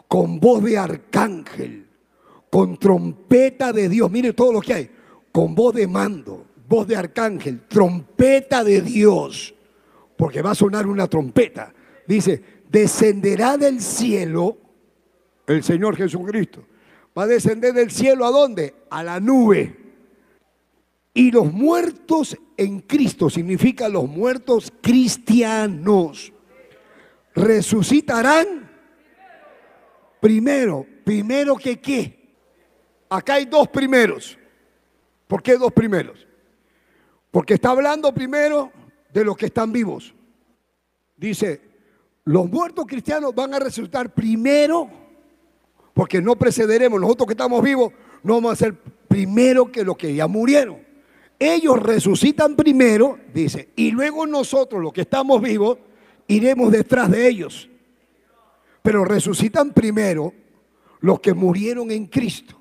[0.06, 1.86] con voz de arcángel,
[2.50, 4.90] con trompeta de Dios, mire todo lo que hay,
[5.32, 9.54] con voz de mando, voz de arcángel, trompeta de Dios,
[10.16, 11.72] porque va a sonar una trompeta.
[12.06, 14.58] Dice, descenderá del cielo
[15.46, 16.64] el Señor Jesucristo.
[17.16, 18.74] Va a descender del cielo a dónde?
[18.90, 19.87] A la nube.
[21.18, 26.32] Y los muertos en Cristo significa los muertos cristianos.
[27.34, 28.70] Resucitarán
[30.20, 30.86] primero.
[31.02, 32.36] Primero que qué?
[33.08, 34.38] Acá hay dos primeros.
[35.26, 36.24] ¿Por qué dos primeros?
[37.32, 38.70] Porque está hablando primero
[39.12, 40.14] de los que están vivos.
[41.16, 41.60] Dice,
[42.26, 44.88] los muertos cristianos van a resucitar primero,
[45.94, 48.72] porque no precederemos, nosotros que estamos vivos, no vamos a ser
[49.08, 50.86] primero que los que ya murieron.
[51.38, 55.78] Ellos resucitan primero, dice, y luego nosotros, los que estamos vivos,
[56.26, 57.68] iremos detrás de ellos.
[58.82, 60.32] Pero resucitan primero
[61.00, 62.60] los que murieron en Cristo.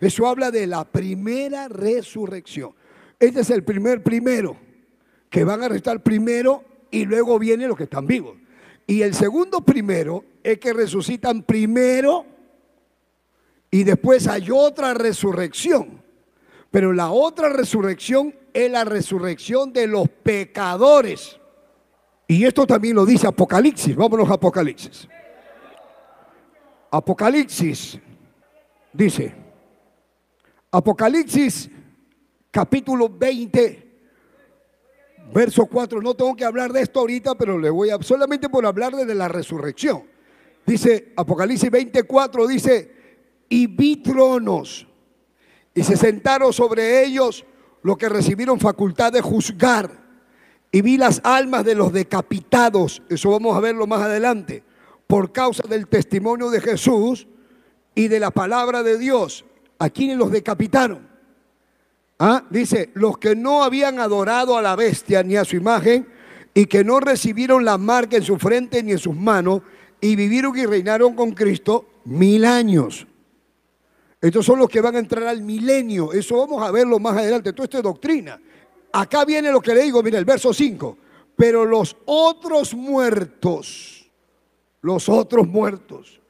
[0.00, 2.72] Eso habla de la primera resurrección.
[3.18, 4.56] Este es el primer primero,
[5.30, 8.36] que van a restar primero y luego vienen los que están vivos.
[8.86, 12.24] Y el segundo primero es que resucitan primero
[13.70, 15.97] y después hay otra resurrección.
[16.70, 21.38] Pero la otra resurrección es la resurrección de los pecadores.
[22.26, 23.96] Y esto también lo dice Apocalipsis.
[23.96, 25.08] Vámonos a Apocalipsis.
[26.90, 27.98] Apocalipsis
[28.92, 29.34] dice,
[30.70, 31.70] Apocalipsis
[32.50, 34.00] capítulo 20,
[35.32, 36.02] verso 4.
[36.02, 39.14] No tengo que hablar de esto ahorita, pero le voy a solamente por hablar de
[39.14, 40.04] la resurrección.
[40.66, 42.92] Dice Apocalipsis 24, dice,
[43.48, 44.87] y vi tronos,
[45.74, 47.44] y se sentaron sobre ellos
[47.82, 50.08] los que recibieron facultad de juzgar,
[50.70, 54.62] y vi las almas de los decapitados, eso vamos a verlo más adelante,
[55.06, 57.26] por causa del testimonio de Jesús
[57.94, 59.44] y de la palabra de Dios.
[59.78, 61.08] ¿A quienes los decapitaron?
[62.18, 62.44] ¿Ah?
[62.50, 66.06] Dice, los que no habían adorado a la bestia ni a su imagen
[66.52, 69.62] y que no recibieron la marca en su frente ni en sus manos
[70.00, 73.07] y vivieron y reinaron con Cristo mil años.
[74.20, 76.12] Estos son los que van a entrar al milenio.
[76.12, 77.52] Eso vamos a verlo más adelante.
[77.52, 78.40] Todo esto es doctrina.
[78.92, 80.98] Acá viene lo que le digo, mira, el verso 5.
[81.36, 84.10] Pero los otros muertos,
[84.80, 86.20] los otros muertos,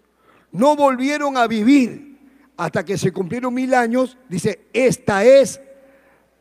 [0.52, 2.18] no volvieron a vivir
[2.56, 4.18] hasta que se cumplieron mil años.
[4.28, 5.60] Dice, esta es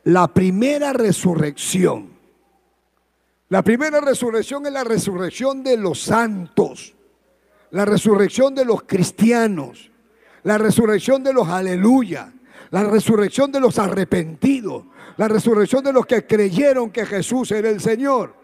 [0.04, 2.18] la primera resurrección.
[3.48, 6.94] La primera resurrección es la resurrección de los santos,
[7.70, 9.87] la resurrección de los cristianos,
[10.48, 12.32] la resurrección de los aleluya,
[12.70, 14.86] la resurrección de los arrepentidos,
[15.18, 18.34] la resurrección de los que creyeron que Jesús era el Señor.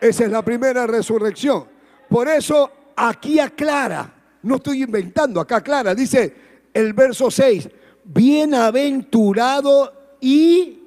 [0.00, 1.66] Esa es la primera resurrección.
[2.08, 6.34] Por eso aquí aclara, no estoy inventando, acá aclara, dice
[6.72, 7.68] el verso 6,
[8.02, 10.84] bienaventurado y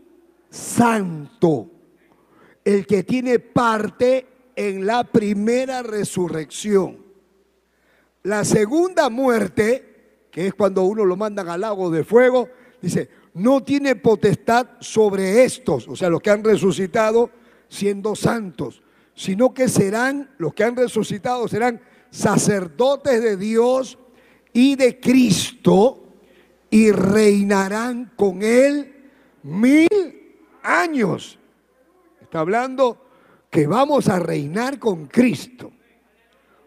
[0.49, 1.69] santo,
[2.63, 4.25] el que tiene parte
[4.55, 7.05] en la primera resurrección.
[8.23, 9.94] La segunda muerte,
[10.35, 12.49] que es cuando uno lo mandan al lago de fuego,
[12.81, 17.29] dice, no tiene potestad sobre estos, o sea, los que han resucitado
[17.69, 23.97] siendo santos, sino que serán, los que han resucitado serán sacerdotes de Dios
[24.51, 26.03] y de Cristo
[26.69, 28.93] y reinarán con él
[29.41, 29.87] mil
[30.63, 31.39] años.
[32.19, 33.05] Está hablando
[33.49, 35.71] que vamos a reinar con Cristo.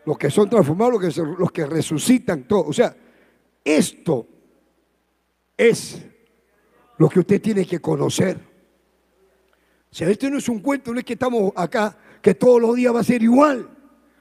[0.06, 2.64] Los que son transformados, los que, resucitan, todo.
[2.64, 2.96] O sea,
[3.76, 4.26] esto
[5.56, 6.00] es
[6.96, 8.38] lo que usted tiene que conocer.
[9.90, 12.76] O sea, esto no es un cuento, no es que estamos acá, que todos los
[12.76, 13.68] días va a ser igual.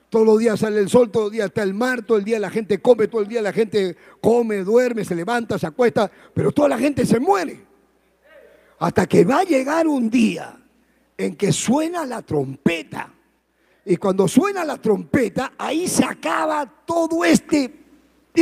[0.10, 2.40] Todos los días sale el sol, todos los días está el mar, todo el día
[2.40, 6.52] la gente come, todo el día la gente come, duerme, se levanta, se acuesta, pero
[6.52, 7.66] toda la gente se muere.
[8.80, 10.58] Hasta que va a llegar un día
[11.18, 13.14] en que suena la trompeta.
[13.86, 17.87] Y cuando suena la trompeta, ahí se acaba todo este...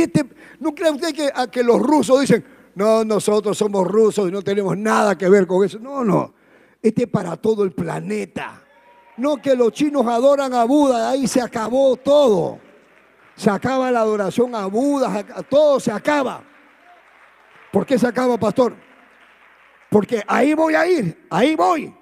[0.02, 0.26] este
[0.60, 2.44] ¿No cree usted que, que los rusos dicen,
[2.74, 5.78] no, nosotros somos rusos y no tenemos nada que ver con eso?
[5.78, 6.34] No, no.
[6.82, 8.62] Este es para todo el planeta.
[9.16, 12.58] No que los chinos adoran a Buda, ahí se acabó todo.
[13.34, 16.42] Se acaba la adoración a Buda, todo se acaba.
[17.72, 18.74] ¿Por qué se acaba, pastor?
[19.90, 21.94] Porque ahí voy a ir, ahí voy.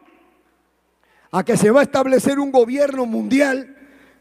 [1.30, 3.73] A que se va a establecer un gobierno mundial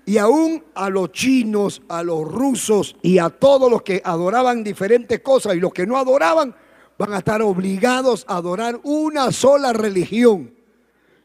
[0.05, 5.19] y aún a los chinos, a los rusos y a todos los que adoraban diferentes
[5.21, 6.55] cosas y los que no adoraban
[6.97, 10.53] van a estar obligados a adorar una sola religión.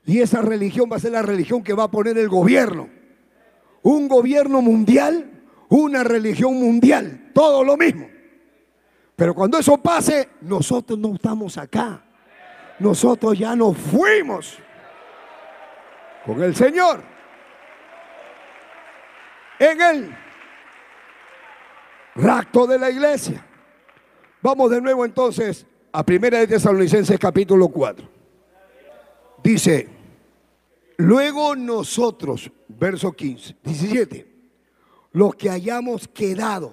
[0.07, 2.89] Y esa religión va a ser la religión que va a poner el gobierno.
[3.83, 8.09] Un gobierno mundial, una religión mundial, todo lo mismo.
[9.17, 12.05] Pero cuando eso pase, nosotros no estamos acá
[12.79, 14.59] nosotros ya nos fuimos
[16.25, 17.03] con el Señor.
[19.59, 20.17] En Él
[22.19, 23.47] Rapto de la iglesia.
[24.43, 28.09] Vamos de nuevo entonces a Primera de Tesalonicenses capítulo 4.
[29.41, 29.89] Dice,
[30.97, 34.27] luego nosotros, verso 15, 17,
[35.13, 36.73] los que hayamos quedado,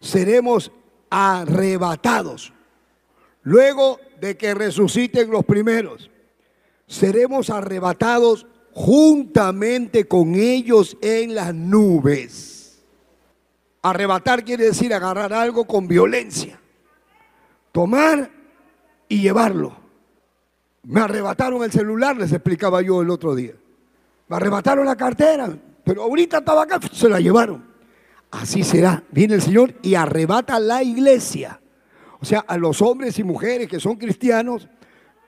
[0.00, 0.72] seremos
[1.10, 2.52] arrebatados.
[3.42, 6.10] Luego de que resuciten los primeros,
[6.88, 12.82] seremos arrebatados juntamente con ellos en las nubes.
[13.82, 16.58] Arrebatar quiere decir agarrar algo con violencia,
[17.70, 18.30] tomar
[19.08, 19.76] y llevarlo.
[20.82, 23.52] Me arrebataron el celular, les explicaba yo el otro día.
[24.28, 27.64] Me arrebataron la cartera, pero ahorita estaba acá, se la llevaron.
[28.30, 29.04] Así será.
[29.12, 31.60] Viene el Señor y arrebata la iglesia.
[32.20, 34.68] O sea, a los hombres y mujeres que son cristianos,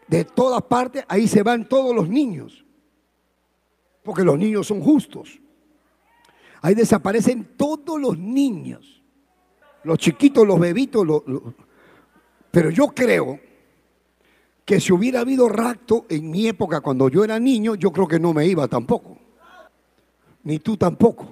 [0.08, 2.65] de todas partes, ahí se van todos los niños
[4.06, 5.40] porque los niños son justos.
[6.62, 9.02] Ahí desaparecen todos los niños,
[9.82, 11.04] los chiquitos, los bebitos,
[12.50, 13.40] pero yo creo
[14.64, 18.20] que si hubiera habido rapto en mi época cuando yo era niño, yo creo que
[18.20, 19.18] no me iba tampoco.
[20.44, 21.26] Ni tú tampoco.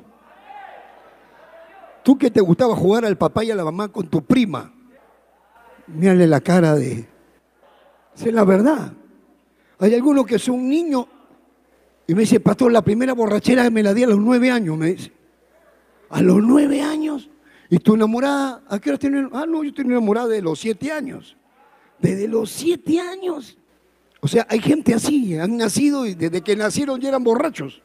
[2.02, 4.74] Tú que te gustaba jugar al papá y a la mamá con tu prima.
[5.86, 7.08] Mírale la cara de...
[8.16, 8.92] Es la verdad.
[9.78, 11.06] Hay algunos que son niños
[12.06, 14.94] y me dice, pastor, la primera borrachera me la di a los nueve años, me
[14.94, 15.12] dice.
[16.10, 17.30] A los nueve años.
[17.70, 18.62] ¿Y tu enamorada?
[18.68, 19.26] ¿A qué hora tienes?
[19.32, 21.36] Ah, no, yo estoy enamorada de los siete años.
[21.98, 23.56] Desde los siete años.
[24.20, 27.82] O sea, hay gente así, han nacido y desde que nacieron ya eran borrachos.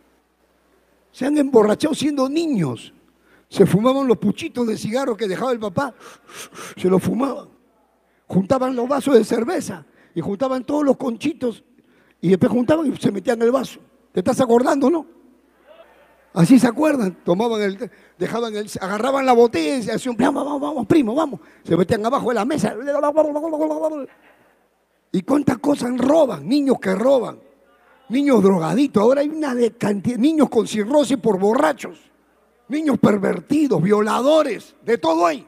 [1.11, 2.93] Se han emborrachado siendo niños.
[3.49, 5.93] Se fumaban los puchitos de cigarro que dejaba el papá.
[6.77, 7.47] Se los fumaban.
[8.27, 11.63] Juntaban los vasos de cerveza y juntaban todos los conchitos
[12.21, 13.79] y después juntaban y se metían el vaso.
[14.11, 15.05] ¿Te estás acordando, no?
[16.33, 20.87] Así se acuerdan, tomaban el, dejaban el, agarraban la botella y hacían, vamos, vamos, vamos,
[20.87, 21.39] primo, vamos.
[21.63, 22.75] Se metían abajo de la mesa.
[25.11, 26.47] ¿Y cuántas cosas roban?
[26.47, 27.39] Niños que roban,
[28.09, 29.01] niños drogaditos.
[29.01, 31.99] Ahora hay una de cantidad, niños con cirrosis por borrachos,
[32.67, 35.45] niños pervertidos, violadores, de todo hay.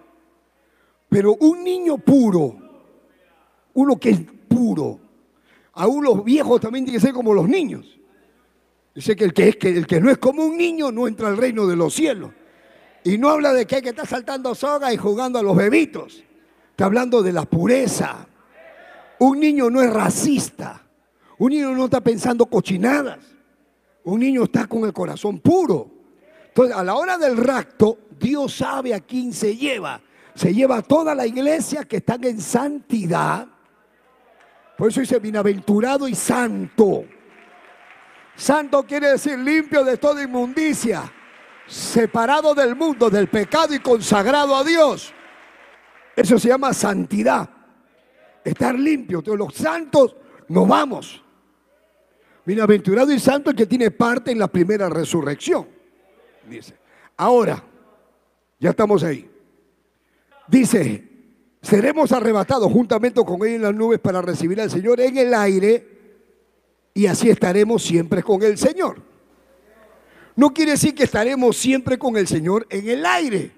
[1.10, 2.56] Pero un niño puro,
[3.76, 5.00] uno que es puro,
[5.74, 8.01] aún los viejos también tienen que ser como los niños.
[8.94, 11.30] Dice que el que, es, que el que no es como un niño no entra
[11.30, 12.32] al reino de los cielos.
[13.04, 16.24] Y no habla de que hay que estar saltando soga y jugando a los bebitos.
[16.72, 18.28] Está hablando de la pureza.
[19.20, 20.82] Un niño no es racista.
[21.38, 23.20] Un niño no está pensando cochinadas.
[24.04, 25.90] Un niño está con el corazón puro.
[26.48, 30.02] Entonces, a la hora del rapto, Dios sabe a quién se lleva.
[30.36, 33.48] Se lleva a toda la iglesia que están en santidad.
[34.78, 37.06] Por eso dice bienaventurado y santo.
[38.42, 41.04] Santo quiere decir limpio de toda inmundicia,
[41.68, 45.14] separado del mundo, del pecado y consagrado a Dios.
[46.16, 47.48] Eso se llama santidad.
[48.44, 49.20] Estar limpio.
[49.20, 50.16] Entonces los santos
[50.48, 51.24] nos vamos.
[52.44, 55.68] Bienaventurado y santo el que tiene parte en la primera resurrección.
[56.50, 56.74] Dice.
[57.18, 57.64] Ahora,
[58.60, 59.30] ya estamos ahí.
[60.48, 61.08] Dice,
[61.62, 65.91] seremos arrebatados juntamente con él en las nubes para recibir al Señor en el aire
[66.94, 69.02] y así estaremos siempre con el Señor.
[70.36, 73.52] No quiere decir que estaremos siempre con el Señor en el aire.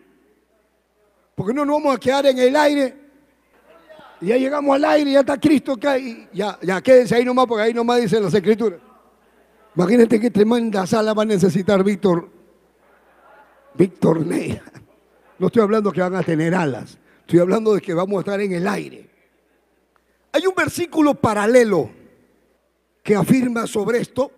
[1.36, 2.96] Porque no nos vamos a quedar en el aire.
[4.22, 5.98] Ya llegamos al aire, ya está Cristo acá.
[5.98, 8.80] Y ya, ya quédense ahí nomás, porque ahí nomás dicen las escrituras.
[9.76, 12.30] Imagínate qué tremenda sala va a necesitar Víctor.
[13.74, 14.62] Víctor Ney.
[15.40, 16.98] No estoy hablando que van a tener alas.
[17.22, 19.10] Estoy hablando de que vamos a estar en el aire.
[20.32, 22.03] Hay un versículo paralelo
[23.04, 24.32] que afirma sobre esto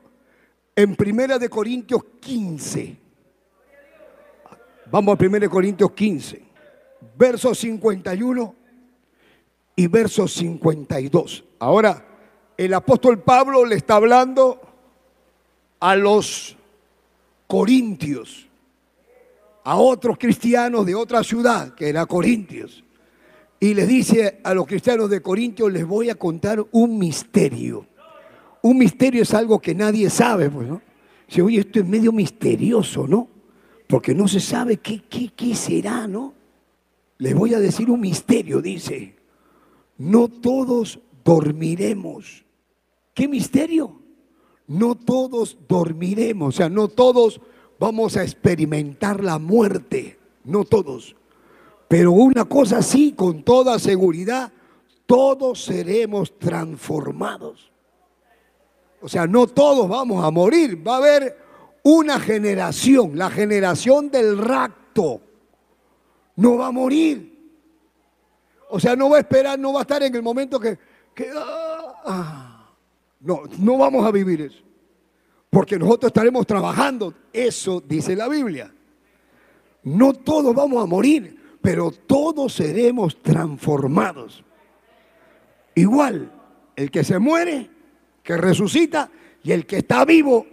[0.76, 2.97] en Primera de Corintios 15.
[4.91, 6.41] Vamos a Primera de Corintios 15,
[7.16, 8.55] versos 51
[9.76, 11.43] y versos 52.
[11.59, 12.05] Ahora,
[12.57, 14.59] el apóstol Pablo le está hablando
[15.80, 16.57] a los
[17.45, 18.47] corintios,
[19.63, 22.84] a otros cristianos de otra ciudad, que era Corintios.
[23.59, 27.88] Y les dice a los cristianos de Corintios, les voy a contar un misterio
[28.66, 30.82] un misterio es algo que nadie sabe, pues, ¿no?
[31.28, 33.28] Dice, oye, esto es medio misterioso, ¿no?
[33.86, 36.34] Porque no se sabe qué, qué, qué será, ¿no?
[37.20, 39.18] Les voy a decir un misterio, dice.
[39.99, 42.43] No todos dormiremos.
[43.13, 43.99] ¿Qué misterio?
[44.66, 47.39] No todos dormiremos, o sea, no todos
[47.80, 51.16] vamos a experimentar la muerte, no todos.
[51.88, 54.51] Pero una cosa sí, con toda seguridad,
[55.05, 57.74] todos seremos transformados.
[59.05, 60.81] O sea, no todos vamos a morir.
[60.85, 61.37] Va a haber
[61.83, 65.21] una generación, la generación del rapto.
[66.37, 67.31] no va a morir.
[68.71, 70.79] O sea, no va a esperar, no va a estar en el momento que,
[71.35, 72.73] ah, ah.
[73.19, 74.63] no, no vamos a vivir eso.
[75.51, 77.13] Porque nosotros estaremos trabajando.
[77.31, 78.73] Eso dice la Biblia.
[79.83, 84.43] No todos vamos a morir, pero todos seremos transformados.
[85.75, 86.31] Igual,
[86.75, 87.74] el que se muere,
[88.26, 89.09] que resucita,
[89.43, 90.47] y el que está vivo,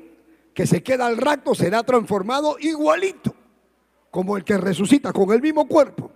[0.52, 3.34] que se queda al rato, será transformado igualito,
[4.10, 6.12] como el que resucita con el mismo cuerpo.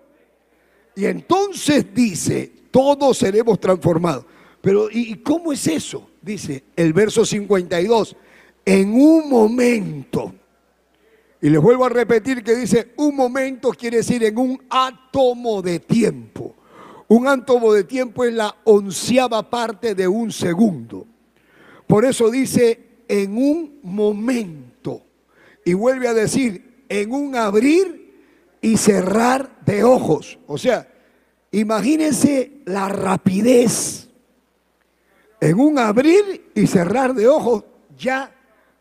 [0.94, 4.26] Y entonces dice, todos seremos transformados.
[4.60, 6.10] Pero ¿y cómo es eso?
[6.20, 8.14] Dice el verso 52,
[8.66, 10.34] en un momento.
[11.40, 15.80] Y les vuelvo a repetir que dice un momento quiere decir en un átomo de
[15.80, 16.54] tiempo.
[17.08, 21.06] Un átomo de tiempo es la onceava parte de un segundo.
[21.86, 25.02] Por eso dice en un momento.
[25.64, 28.06] Y vuelve a decir en un abrir
[28.60, 30.38] y cerrar de ojos.
[30.46, 30.88] O sea,
[31.50, 34.08] imagínense la rapidez.
[35.40, 37.64] En un abrir y cerrar de ojos
[37.96, 38.32] ya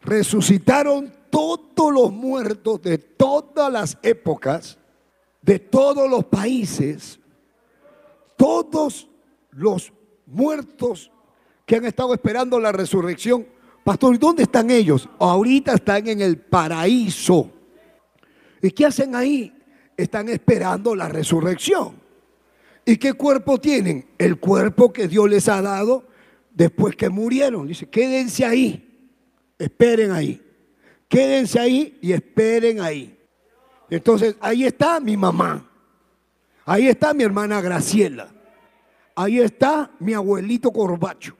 [0.02, 4.78] resucitaron todos los muertos de todas las épocas,
[5.42, 7.20] de todos los países,
[8.38, 9.10] todos
[9.52, 9.92] los
[10.26, 11.12] muertos
[11.66, 13.46] que han estado esperando la resurrección.
[13.84, 15.10] Pastor, ¿y dónde están ellos?
[15.20, 17.52] Ahorita están en el paraíso.
[18.62, 19.54] ¿Y qué hacen ahí?
[19.98, 21.96] Están esperando la resurrección.
[22.86, 24.08] ¿Y qué cuerpo tienen?
[24.18, 26.06] El cuerpo que Dios les ha dado
[26.52, 27.68] después que murieron.
[27.68, 29.10] Dice, quédense ahí,
[29.58, 30.42] esperen ahí.
[31.08, 33.18] Quédense ahí y esperen ahí.
[33.90, 35.70] Entonces, ahí está mi mamá.
[36.66, 38.32] Ahí está mi hermana Graciela.
[39.16, 41.36] Ahí está mi abuelito Corbacho.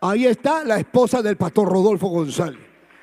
[0.00, 2.60] Ahí está la esposa del pastor Rodolfo González.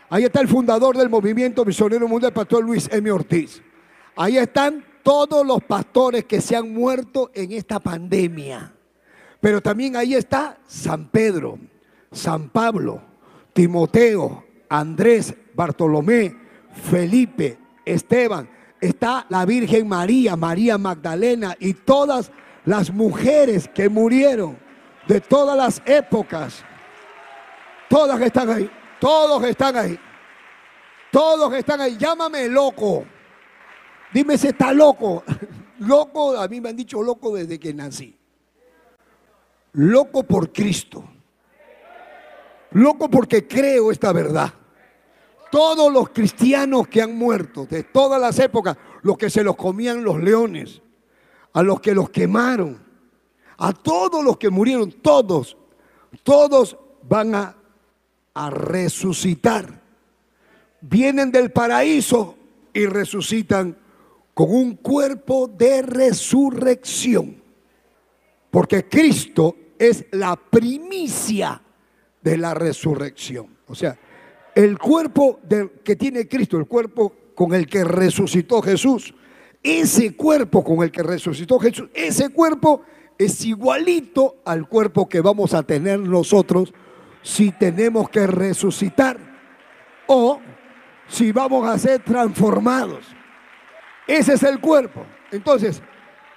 [0.10, 3.12] Ahí está el fundador del movimiento misionero mundial, el pastor Luis M.
[3.12, 3.64] Ortiz.
[4.16, 8.74] Ahí están todos los pastores que se han muerto en esta pandemia.
[9.42, 11.58] Pero también ahí está San Pedro,
[12.12, 13.02] San Pablo,
[13.54, 16.36] Timoteo, Andrés, Bartolomé,
[16.90, 18.50] Felipe, Esteban.
[18.80, 22.32] Está la Virgen María, María Magdalena y todas
[22.66, 24.58] las mujeres que murieron
[25.08, 26.64] de todas las épocas
[27.90, 28.70] Todas están ahí.
[29.00, 30.00] Todos están ahí.
[31.12, 31.98] Todos están ahí.
[31.98, 33.06] Llámame loco.
[34.14, 35.24] Dime si está loco.
[35.80, 38.18] Loco, a mí me han dicho loco desde que nací.
[39.74, 41.04] Loco por Cristo.
[42.72, 44.54] Loco porque creo esta verdad.
[45.52, 50.04] Todos los cristianos que han muerto de todas las épocas, los que se los comían
[50.04, 50.82] los leones,
[51.54, 52.82] a los que los quemaron,
[53.58, 55.58] a todos los que murieron, todos,
[56.24, 57.56] todos van a
[58.34, 59.82] a resucitar.
[60.82, 62.36] Vienen del paraíso
[62.74, 63.78] y resucitan
[64.34, 67.42] con un cuerpo de resurrección.
[68.50, 71.62] Porque Cristo es la primicia
[72.22, 73.48] de la resurrección.
[73.68, 73.98] O sea,
[74.56, 75.40] el cuerpo
[75.84, 79.14] que tiene Cristo, el cuerpo con el que resucitó Jesús,
[79.62, 82.82] ese cuerpo con el que resucitó Jesús, ese cuerpo
[83.18, 86.74] es igualito al cuerpo que vamos a tener nosotros
[87.24, 89.18] si tenemos que resucitar
[90.06, 90.40] o
[91.08, 93.06] si vamos a ser transformados.
[94.06, 95.06] Ese es el cuerpo.
[95.32, 95.82] Entonces,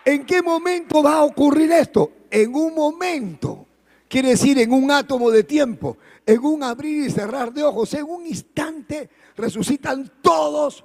[0.04, 2.12] ¿en qué momento va a ocurrir esto?
[2.30, 3.66] En un momento.
[4.08, 8.04] Quiere decir en un átomo de tiempo, en un abrir y cerrar de ojos, en
[8.04, 10.84] un instante resucitan todos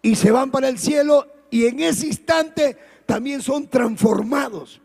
[0.00, 4.80] y se van para el cielo y en ese instante también son transformados.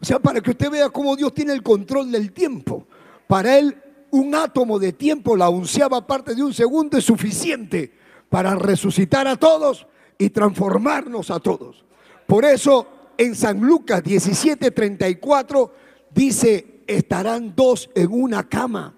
[0.00, 2.86] O sea, para que usted vea cómo Dios tiene el control del tiempo.
[3.26, 3.74] Para Él
[4.14, 7.92] un átomo de tiempo, la onceava parte de un segundo es suficiente
[8.28, 11.84] para resucitar a todos y transformarnos a todos.
[12.24, 12.86] Por eso
[13.18, 15.70] en San Lucas 17:34
[16.14, 18.94] dice, estarán dos en una cama,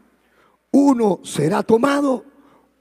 [0.71, 2.23] uno será tomado,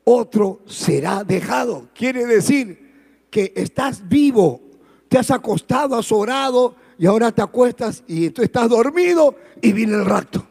[0.03, 1.87] otro será dejado.
[1.95, 4.59] Quiere decir que estás vivo,
[5.07, 9.93] te has acostado, has orado y ahora te acuestas y tú estás dormido y viene
[9.93, 10.45] el rato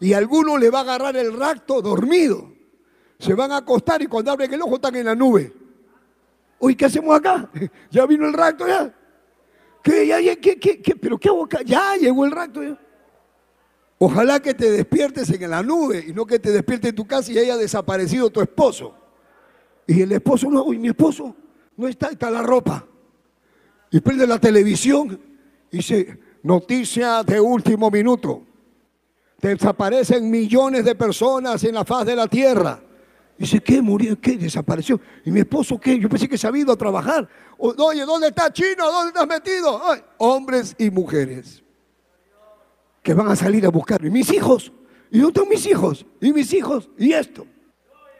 [0.00, 2.52] y alguno le va a agarrar el racto dormido.
[3.18, 5.52] Se van a acostar y cuando abren el ojo están en la nube.
[6.58, 7.48] Uy, ¿qué hacemos acá?
[7.90, 8.92] Ya vino el racto ya.
[9.82, 10.06] ¿Qué?
[10.06, 10.96] ¿Ya, qué, qué, qué?
[10.96, 11.60] ¿Pero qué hago acá?
[11.62, 12.78] Ya llegó el racto ya.
[13.98, 17.30] Ojalá que te despiertes en la nube y no que te despiertes en tu casa
[17.32, 18.94] y haya desaparecido tu esposo.
[19.86, 21.34] Y el esposo no, uy, mi esposo
[21.76, 22.86] no está, está la ropa.
[23.90, 25.20] Y prende la televisión
[25.70, 28.42] y dice, noticia de último minuto.
[29.40, 32.80] Desaparecen millones de personas en la faz de la tierra.
[33.36, 34.18] Dice, ¿qué murió?
[34.20, 35.00] ¿Qué desapareció?
[35.24, 35.98] ¿Y mi esposo qué?
[35.98, 37.28] Yo pensé que se había ido a trabajar.
[37.58, 38.90] Oye, ¿dónde está Chino?
[38.90, 39.80] ¿Dónde estás metido?
[40.18, 41.62] hombres y mujeres
[43.02, 44.04] que van a salir a buscar.
[44.04, 44.72] ¿Y mis hijos?
[45.10, 46.06] ¿Y dónde están mis hijos?
[46.20, 46.88] ¿Y mis hijos?
[46.96, 47.46] ¿Y esto?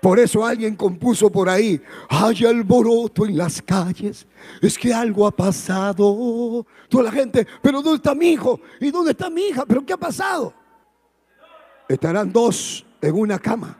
[0.05, 4.27] Por eso alguien compuso por ahí, hay alboroto en las calles,
[4.61, 6.67] es que algo ha pasado.
[6.91, 8.61] Toda la gente, pero ¿dónde está mi hijo?
[8.83, 9.65] ¿Y dónde está mi hija?
[9.67, 10.53] ¿Pero qué ha pasado?
[11.89, 13.78] Estarán dos en una cama.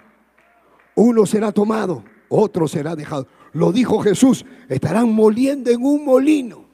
[0.94, 3.26] Uno será tomado, otro será dejado.
[3.52, 6.64] Lo dijo Jesús, estarán moliendo en un molino.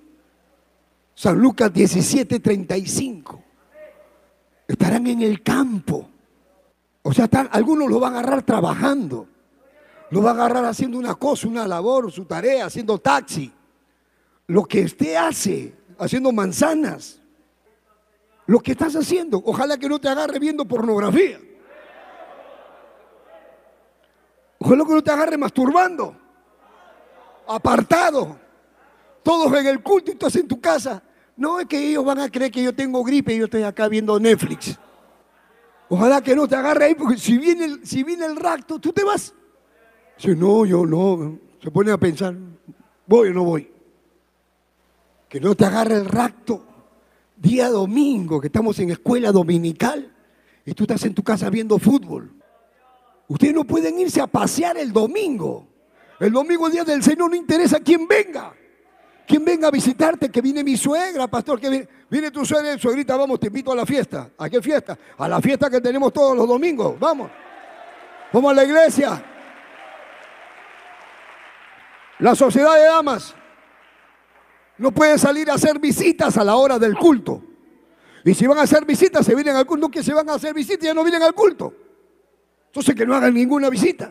[1.14, 3.42] San Lucas 17, 35.
[4.66, 6.08] Estarán en el campo.
[7.02, 9.26] O sea, algunos lo van a agarrar trabajando.
[10.10, 13.52] Lo va a agarrar haciendo una cosa, una labor, su tarea, haciendo taxi.
[14.46, 17.19] Lo que usted hace, haciendo manzanas.
[18.50, 19.40] Lo que estás haciendo.
[19.46, 21.38] Ojalá que no te agarre viendo pornografía.
[24.58, 26.16] Ojalá que no te agarre masturbando.
[27.46, 28.40] Apartado.
[29.22, 31.00] Todos en el culto y tú en tu casa.
[31.36, 33.86] No es que ellos van a creer que yo tengo gripe y yo estoy acá
[33.86, 34.76] viendo Netflix.
[35.88, 38.92] Ojalá que no te agarre ahí, porque si viene el, si viene el rapto, tú
[38.92, 39.32] te vas.
[40.16, 41.38] Dice, no, yo no.
[41.62, 42.34] Se pone a pensar,
[43.06, 43.70] voy o no voy.
[45.28, 46.66] Que no te agarre el rapto
[47.40, 50.12] día domingo, que estamos en escuela dominical
[50.64, 52.30] y tú estás en tu casa viendo fútbol.
[53.28, 55.66] Ustedes no pueden irse a pasear el domingo.
[56.18, 58.52] El domingo, el día del Señor, no interesa quién venga.
[59.26, 63.16] Quién venga a visitarte, que viene mi suegra, pastor, que viene, viene tu suegra suegrita,
[63.16, 64.30] vamos, te invito a la fiesta.
[64.36, 64.98] ¿A qué fiesta?
[65.16, 67.30] A la fiesta que tenemos todos los domingos, vamos.
[68.32, 69.24] Vamos a la iglesia.
[72.18, 73.34] La sociedad de damas
[74.80, 77.42] no puede salir a hacer visitas a la hora del culto.
[78.24, 79.86] Y si van a hacer visitas, se vienen al culto.
[79.86, 81.74] No que se van a hacer visitas, ya no vienen al culto.
[82.66, 84.10] Entonces que no hagan ninguna visita.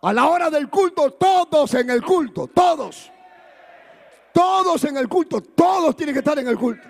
[0.00, 3.10] A la hora del culto, todos en el culto, todos.
[4.32, 6.88] Todos en el culto, todos tienen que estar en el culto.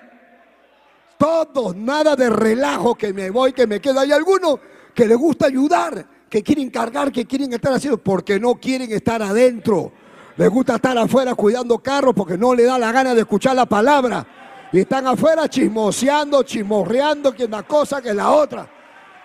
[1.16, 4.02] Todos, nada de relajo que me voy, que me queda.
[4.02, 4.60] Hay algunos
[4.94, 9.20] que les gusta ayudar, que quieren cargar, que quieren estar haciendo, porque no quieren estar
[9.20, 9.92] adentro.
[10.38, 13.66] Les gusta estar afuera cuidando carros porque no le da la gana de escuchar la
[13.66, 14.24] palabra.
[14.70, 18.70] Y están afuera chismoseando, chismorreando, que una cosa que la otra.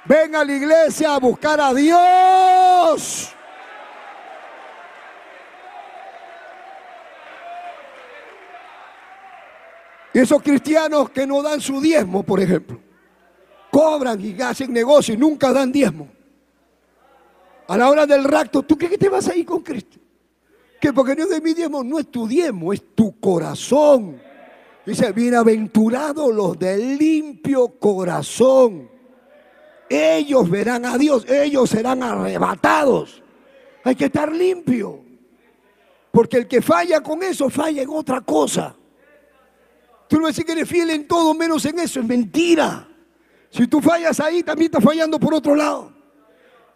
[0.06, 3.32] Ven a la iglesia a buscar a Dios.
[10.16, 12.80] Y esos cristianos que no dan su diezmo, por ejemplo,
[13.70, 16.08] cobran y hacen negocio y nunca dan diezmo.
[17.68, 20.03] A la hora del rapto, ¿tú crees que te vas a ir con Cristo?
[20.84, 24.22] Que porque no de mi diezmo, no es tu diezmo, es tu corazón.
[24.86, 28.90] Dice, bienaventurados los de limpio corazón.
[29.90, 33.24] Ellos verán a Dios, ellos serán arrebatados.
[33.86, 35.00] Hay que estar limpio.
[36.12, 38.76] Porque el que falla con eso, falla en otra cosa.
[40.10, 42.90] Tú no decir que eres fiel en todo menos en eso, es mentira.
[43.50, 45.94] Si tú fallas ahí, también estás fallando por otro lado.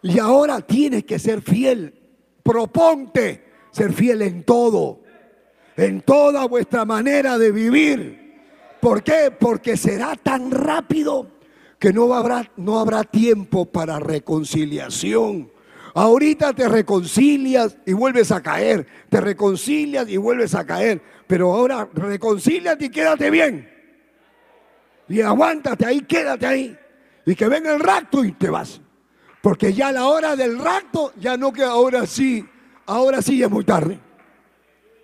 [0.00, 1.92] Y ahora tienes que ser fiel.
[2.42, 5.00] Proponte ser fiel en todo,
[5.76, 8.28] en toda vuestra manera de vivir.
[8.80, 9.32] ¿Por qué?
[9.36, 11.26] Porque será tan rápido
[11.78, 15.50] que no habrá, no habrá tiempo para reconciliación.
[15.94, 21.88] Ahorita te reconcilias y vuelves a caer, te reconcilias y vuelves a caer, pero ahora
[21.92, 23.68] reconcíliate y quédate bien.
[25.08, 26.78] Y aguántate ahí, quédate ahí.
[27.24, 28.80] Y que venga el rapto y te vas.
[29.42, 32.44] Porque ya la hora del rapto, ya no que ahora sí
[32.88, 34.00] Ahora sí es muy tarde,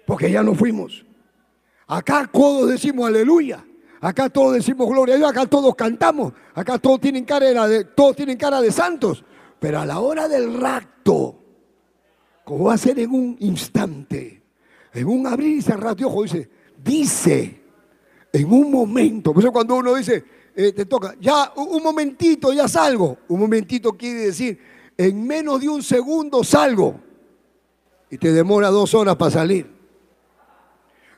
[0.07, 1.05] porque ya no fuimos.
[1.87, 3.63] Acá todos decimos aleluya.
[4.01, 8.17] Acá todos decimos gloria a Dios, acá todos cantamos, acá todos tienen cara de, todos
[8.17, 9.23] tienen cara de santos,
[9.59, 11.39] pero a la hora del rapto,
[12.45, 14.43] como va a ser en un instante,
[14.93, 16.51] en un abrir y cerrar de ojos, dice,
[16.83, 17.63] dice,
[18.33, 20.25] en un momento, por eso cuando uno dice,
[20.55, 24.59] eh, te toca, ya un momentito, ya salgo, un momentito quiere decir,
[24.97, 27.04] en menos de un segundo salgo
[28.15, 29.67] y te demora dos horas para salir.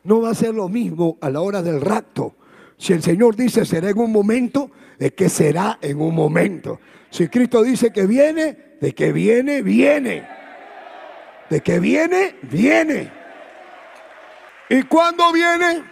[0.03, 2.37] No va a ser lo mismo a la hora del rapto.
[2.79, 6.81] Si el Señor dice será en un momento, es que será en un momento.
[7.11, 10.27] Si Cristo dice que viene, de que viene, viene.
[11.51, 13.13] De que viene, viene.
[14.71, 15.85] ¿Y cuándo viene?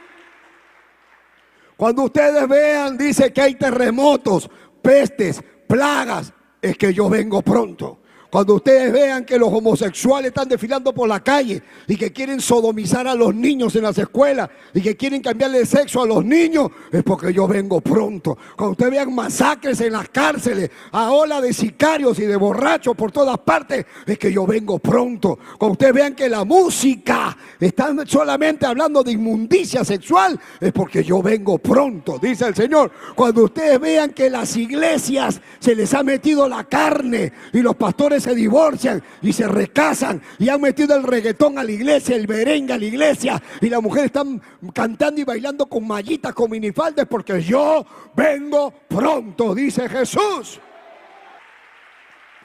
[1.77, 4.49] Cuando ustedes vean, dice que hay terremotos,
[4.81, 6.33] pestes, plagas,
[6.63, 8.01] es que yo vengo pronto.
[8.35, 13.07] Cuando ustedes vean que los homosexuales están desfilando por la calle y que quieren sodomizar
[13.07, 16.69] a los niños en las escuelas y que quieren cambiarle de sexo a los niños,
[16.91, 18.37] es porque yo vengo pronto.
[18.57, 23.13] Cuando ustedes vean masacres en las cárceles, a ola de sicarios y de borrachos por
[23.13, 25.39] todas partes, es que yo vengo pronto.
[25.57, 31.23] Cuando ustedes vean que la música está solamente hablando de inmundicia sexual, es porque yo
[31.23, 32.91] vengo pronto, dice el Señor.
[33.15, 38.24] Cuando ustedes vean que las iglesias se les ha metido la carne y los pastores
[38.25, 42.73] se divorcian y se recasan y han metido el reggaetón a la iglesia, el merengue
[42.73, 44.41] a la iglesia y las mujeres están
[44.73, 47.85] cantando y bailando con mallitas, con minifaldes porque yo
[48.17, 50.59] vengo pronto, dice Jesús.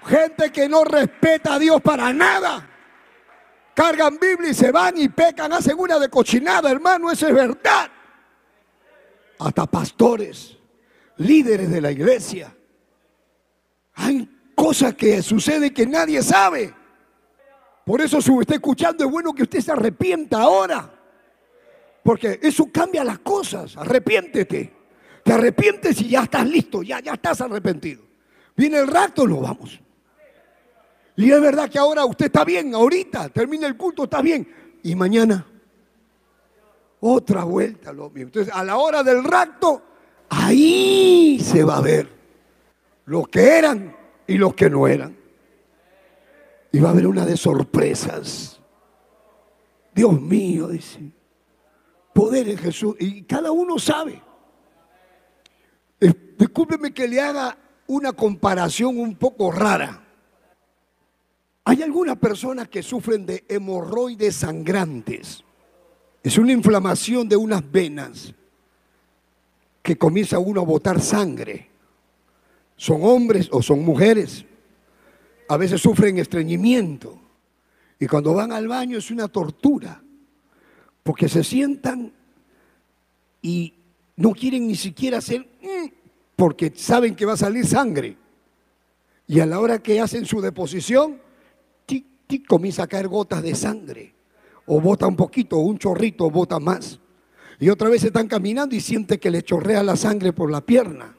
[0.06, 2.68] Gente que no respeta a Dios para nada.
[3.74, 7.90] Cargan Biblia y se van y pecan, hacen una de cochinada, hermano, eso es verdad.
[9.40, 10.58] Hasta pastores,
[11.16, 12.54] líderes de la iglesia.
[13.94, 16.74] Hay cosas que suceden que nadie sabe.
[17.86, 20.94] Por eso si usted está escuchando es bueno que usted se arrepienta ahora.
[22.04, 23.78] Porque eso cambia las cosas.
[23.78, 24.74] Arrepiéntete.
[25.24, 28.04] Te arrepientes y ya estás listo, ya, ya estás arrepentido.
[28.56, 29.80] Viene el rato, nos vamos.
[31.16, 34.48] Y es verdad que ahora usted está bien, ahorita termina el culto, está bien.
[34.84, 35.46] Y mañana,
[37.00, 38.12] otra vuelta lo.
[38.16, 39.82] Entonces, a la hora del rapto,
[40.30, 42.10] ahí se va a ver
[43.06, 43.99] lo que eran
[44.30, 45.18] y los que no eran.
[46.72, 48.62] Y va a haber una de sorpresas.
[49.94, 51.12] Dios mío, dice.
[52.14, 52.96] Poder en Jesús.
[53.00, 54.22] Y cada uno sabe.
[56.38, 57.58] Discúlpeme que le haga
[57.88, 60.06] una comparación un poco rara.
[61.66, 65.44] Hay algunas personas que sufren de hemorroides sangrantes.
[66.22, 68.34] Es una inflamación de unas venas
[69.82, 71.70] que comienza uno a botar sangre
[72.80, 74.46] son hombres o son mujeres.
[75.50, 77.20] A veces sufren estreñimiento.
[78.00, 80.02] Y cuando van al baño es una tortura.
[81.04, 82.14] Porque se sientan
[83.42, 83.74] y
[84.16, 85.90] no quieren ni siquiera hacer mm",
[86.38, 88.16] porque saben que va a salir sangre.
[89.28, 91.20] Y a la hora que hacen su deposición,
[91.86, 94.16] tic, tic, comienza a caer gotas de sangre.
[94.68, 96.98] O bota un poquito, un chorrito, bota más.
[97.60, 101.18] Y otra vez están caminando y siente que le chorrea la sangre por la pierna.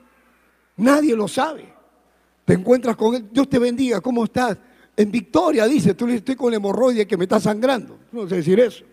[0.81, 1.67] Nadie lo sabe.
[2.45, 4.57] Te encuentras con él, Dios te bendiga, ¿cómo estás?
[4.97, 7.99] En victoria, dice, tú le estoy con hemorroide que me está sangrando.
[8.11, 8.85] No sé decir eso.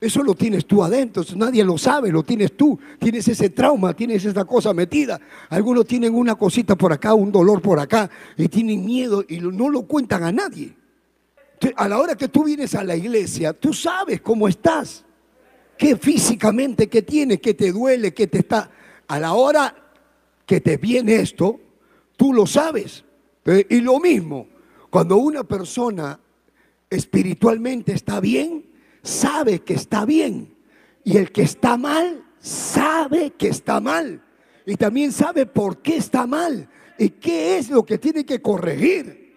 [0.00, 2.78] Eso lo tienes tú adentro, nadie lo sabe, lo tienes tú.
[2.98, 5.20] Tienes ese trauma, tienes esa cosa metida.
[5.50, 9.68] Algunos tienen una cosita por acá, un dolor por acá, y tienen miedo y no
[9.68, 10.74] lo cuentan a nadie.
[11.76, 15.04] A la hora que tú vienes a la iglesia, tú sabes cómo estás,
[15.78, 18.68] qué físicamente, qué tienes, qué te duele, qué te está.
[19.06, 19.81] A la hora
[20.52, 21.58] que te viene esto,
[22.14, 23.06] tú lo sabes.
[23.70, 24.48] Y lo mismo,
[24.90, 26.20] cuando una persona
[26.90, 28.66] espiritualmente está bien,
[29.02, 30.54] sabe que está bien.
[31.04, 34.22] Y el que está mal, sabe que está mal.
[34.66, 39.34] Y también sabe por qué está mal y qué es lo que tiene que corregir.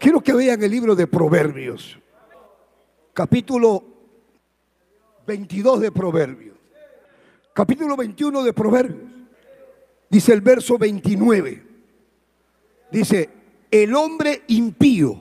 [0.00, 1.98] Quiero que vean el libro de Proverbios,
[3.12, 3.84] capítulo
[5.26, 6.56] 22 de Proverbios,
[7.52, 9.15] capítulo 21 de Proverbios.
[10.08, 11.62] Dice el verso 29.
[12.90, 13.28] Dice,
[13.70, 15.20] el hombre impío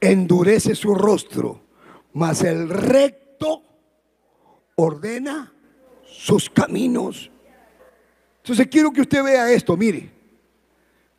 [0.00, 1.60] endurece su rostro,
[2.12, 3.62] mas el recto
[4.76, 5.52] ordena
[6.06, 7.30] sus caminos.
[8.38, 10.10] Entonces quiero que usted vea esto, mire.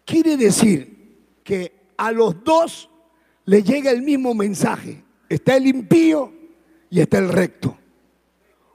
[0.05, 2.89] Quiere decir que a los dos
[3.45, 5.03] le llega el mismo mensaje.
[5.27, 6.33] Está el impío
[6.89, 7.77] y está el recto.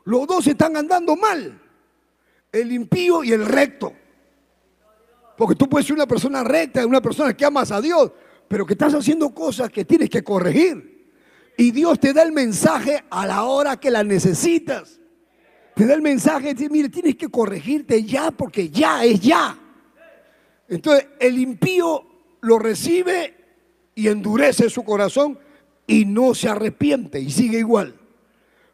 [0.05, 1.64] Los dos están andando mal
[2.55, 3.93] el impío y el recto.
[5.37, 8.13] Porque tú puedes ser una persona recta, una persona que amas a Dios,
[8.47, 10.95] pero que estás haciendo cosas que tienes que corregir.
[11.57, 15.01] Y Dios te da el mensaje a la hora que la necesitas.
[15.75, 19.59] Te da el mensaje de decir, mire, tienes que corregirte ya porque ya es ya.
[20.69, 22.07] Entonces el impío
[22.41, 23.35] lo recibe
[23.95, 25.39] y endurece su corazón
[25.87, 27.95] y no se arrepiente y sigue igual.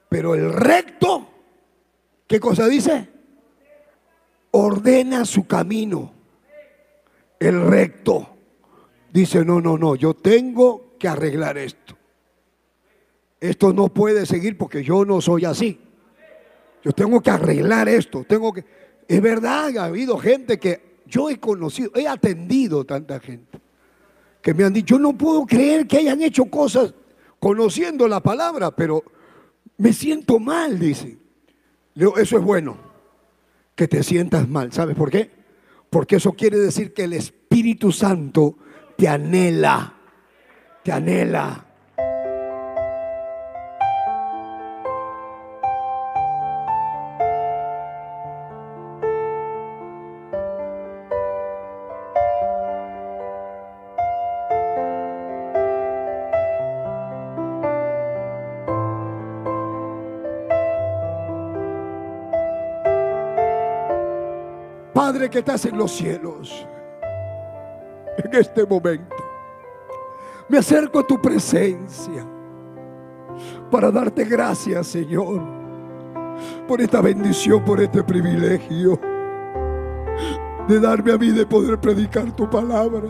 [0.09, 1.29] Pero el recto,
[2.27, 3.10] ¿qué cosa dice?
[4.53, 6.13] Ordena su camino,
[7.39, 8.29] el recto.
[9.13, 11.97] Dice, no, no, no, yo tengo que arreglar esto.
[13.41, 15.81] Esto no puede seguir porque yo no soy así.
[16.85, 18.65] Yo tengo que arreglar esto, tengo que...
[19.09, 23.59] Es verdad, ha habido gente que yo he conocido, he atendido tanta gente
[24.41, 26.95] que me han dicho, yo no puedo creer que hayan hecho cosas
[27.39, 29.03] conociendo la palabra, pero
[29.77, 31.19] me siento mal, dice.
[31.95, 32.90] Eso es bueno
[33.81, 34.71] que te sientas mal.
[34.75, 35.31] ¿Sabes por qué?
[35.89, 38.59] Porque eso quiere decir que el Espíritu Santo
[38.95, 39.95] te anhela,
[40.85, 41.65] te anhela.
[65.29, 66.67] Que estás en los cielos,
[68.17, 69.17] en este momento,
[70.49, 72.27] me acerco a tu presencia
[73.71, 75.43] para darte gracias, Señor,
[76.67, 78.99] por esta bendición, por este privilegio
[80.67, 83.09] de darme a mí de poder predicar tu palabra.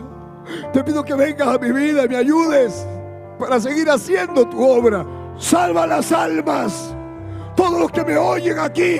[0.73, 2.85] Te pido que vengas a mi vida y me ayudes
[3.39, 5.05] para seguir haciendo tu obra.
[5.37, 6.93] Salva las almas,
[7.55, 8.99] todos los que me oyen aquí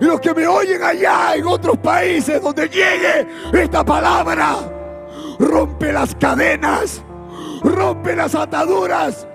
[0.00, 4.56] y los que me oyen allá en otros países donde llegue esta palabra,
[5.38, 7.02] rompe las cadenas,
[7.62, 9.26] rompe las ataduras,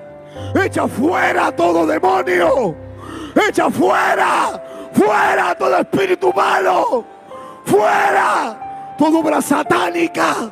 [0.56, 2.76] echa fuera todo demonio,
[3.48, 7.06] echa fuera, fuera todo espíritu malo,
[7.66, 10.52] fuera toda obra satánica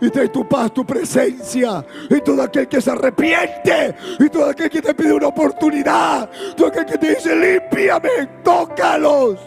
[0.00, 1.84] y trae tu paz, tu presencia.
[2.10, 3.94] Y todo aquel que se arrepiente.
[4.18, 6.30] Y todo aquel que te pide una oportunidad.
[6.56, 9.38] Todo aquel que te dice, límpiame, tócalos.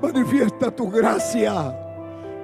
[0.00, 1.74] Manifiesta tu gracia.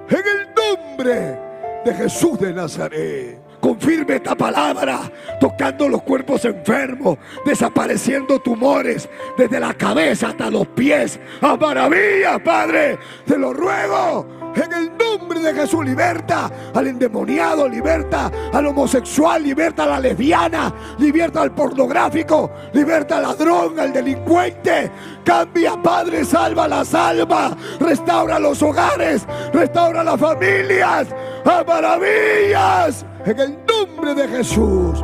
[0.09, 1.39] En el nombre
[1.85, 3.41] de Jesús de Nazaret.
[3.61, 11.19] Confirme esta palabra, tocando los cuerpos enfermos, desapareciendo tumores desde la cabeza hasta los pies.
[11.41, 18.31] A maravillas, Padre, te lo ruego en el nombre de Jesús, liberta al endemoniado, liberta
[18.53, 24.91] al homosexual, liberta a la lesbiana, liberta al pornográfico, liberta al ladrón, al delincuente.
[25.23, 31.07] Cambia, Padre, salva las almas, restaura los hogares, restaura las familias.
[31.45, 33.05] ¡A maravillas!
[33.25, 35.03] En el nombre de Jesús.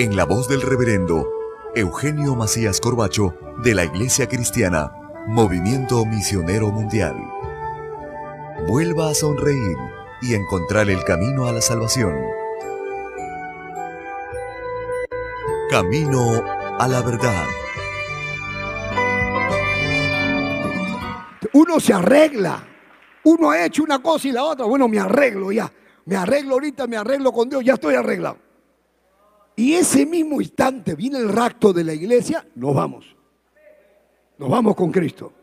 [0.00, 1.30] en la voz del reverendo
[1.74, 4.90] Eugenio Macías Corbacho de la Iglesia Cristiana,
[5.26, 7.16] Movimiento Misionero Mundial.
[8.66, 9.76] Vuelva a sonreír
[10.22, 12.18] y encontrar el camino a la salvación.
[15.68, 16.44] Camino
[16.78, 17.44] a la verdad.
[21.52, 22.66] Uno se arregla.
[23.24, 24.64] Uno ha hecho una cosa y la otra.
[24.64, 25.70] Bueno, me arreglo ya.
[26.06, 28.49] Me arreglo ahorita, me arreglo con Dios, ya estoy arreglado.
[29.60, 33.14] Y ese mismo instante viene el rapto de la iglesia, nos vamos.
[34.38, 35.34] Nos vamos con Cristo.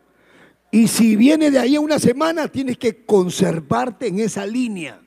[0.72, 5.00] Y si viene de ahí a una semana, tienes que conservarte en esa línea.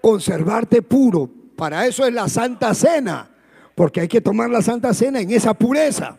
[0.00, 1.28] Conservarte puro.
[1.56, 3.28] Para eso es la Santa Cena.
[3.74, 6.16] Porque hay que tomar la Santa Cena en esa pureza.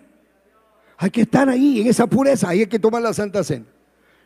[0.98, 2.50] Hay que estar ahí, en esa pureza.
[2.50, 3.66] Ahí hay que tomar la Santa Cena.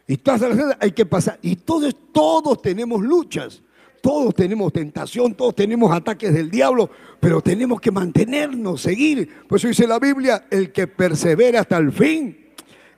[0.06, 1.40] Y todas las hay que pasar.
[1.42, 3.64] Y todos, todos tenemos luchas.
[4.04, 6.90] Todos tenemos tentación, todos tenemos ataques del diablo,
[7.22, 9.46] pero tenemos que mantenernos, seguir.
[9.48, 12.50] Por eso dice la Biblia, el que persevera hasta el fin,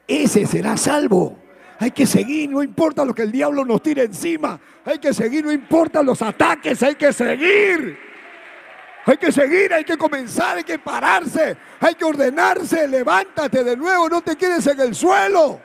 [0.07, 1.37] ese será salvo.
[1.77, 4.59] Hay que seguir, no importa lo que el diablo nos tire encima.
[4.83, 7.99] Hay que seguir, no importa los ataques, hay que seguir.
[9.05, 12.87] Hay que seguir, hay que comenzar, hay que pararse, hay que ordenarse.
[12.87, 15.61] Levántate de nuevo, no te quedes en el suelo.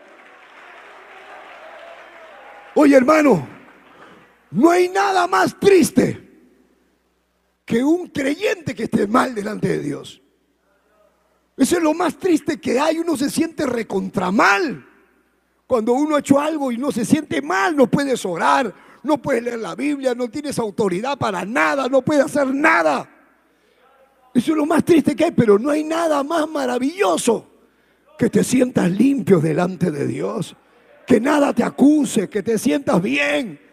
[2.74, 3.59] Oye, hermano,
[4.50, 6.28] no hay nada más triste
[7.64, 10.20] que un creyente que esté mal delante de Dios.
[11.56, 12.98] Eso es lo más triste que hay.
[12.98, 14.86] Uno se siente recontra mal.
[15.66, 18.74] Cuando uno ha hecho algo y no se siente mal, no puedes orar,
[19.04, 23.08] no puedes leer la Biblia, no tienes autoridad para nada, no puedes hacer nada.
[24.34, 27.46] Eso es lo más triste que hay, pero no hay nada más maravilloso
[28.18, 30.56] que te sientas limpio delante de Dios,
[31.06, 33.69] que nada te acuse, que te sientas bien.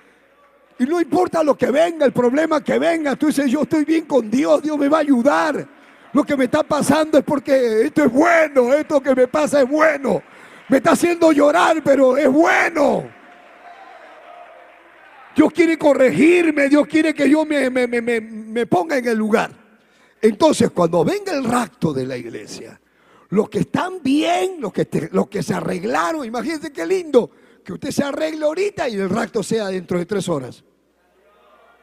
[0.80, 4.05] Y no importa lo que venga, el problema que venga, tú dices, yo estoy bien
[4.05, 5.67] con Dios, Dios me va a ayudar.
[6.13, 9.69] Lo que me está pasando es porque esto es bueno, esto que me pasa es
[9.69, 10.21] bueno.
[10.69, 13.09] Me está haciendo llorar, pero es bueno.
[15.36, 19.51] Dios quiere corregirme, Dios quiere que yo me, ponga en el lugar.
[20.21, 22.80] Entonces, cuando venga el rapto de la iglesia,
[23.30, 27.30] los que están bien, los que, los que se arreglaron, imagínense qué lindo,
[27.63, 30.63] que usted se arregle ahorita y el rapto sea dentro de tres horas.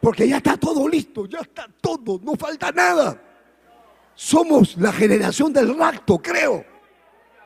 [0.05, 3.19] Porque ya está todo listo, ya está todo, no falta nada.
[4.15, 6.63] Somos la generación del rapto, creo.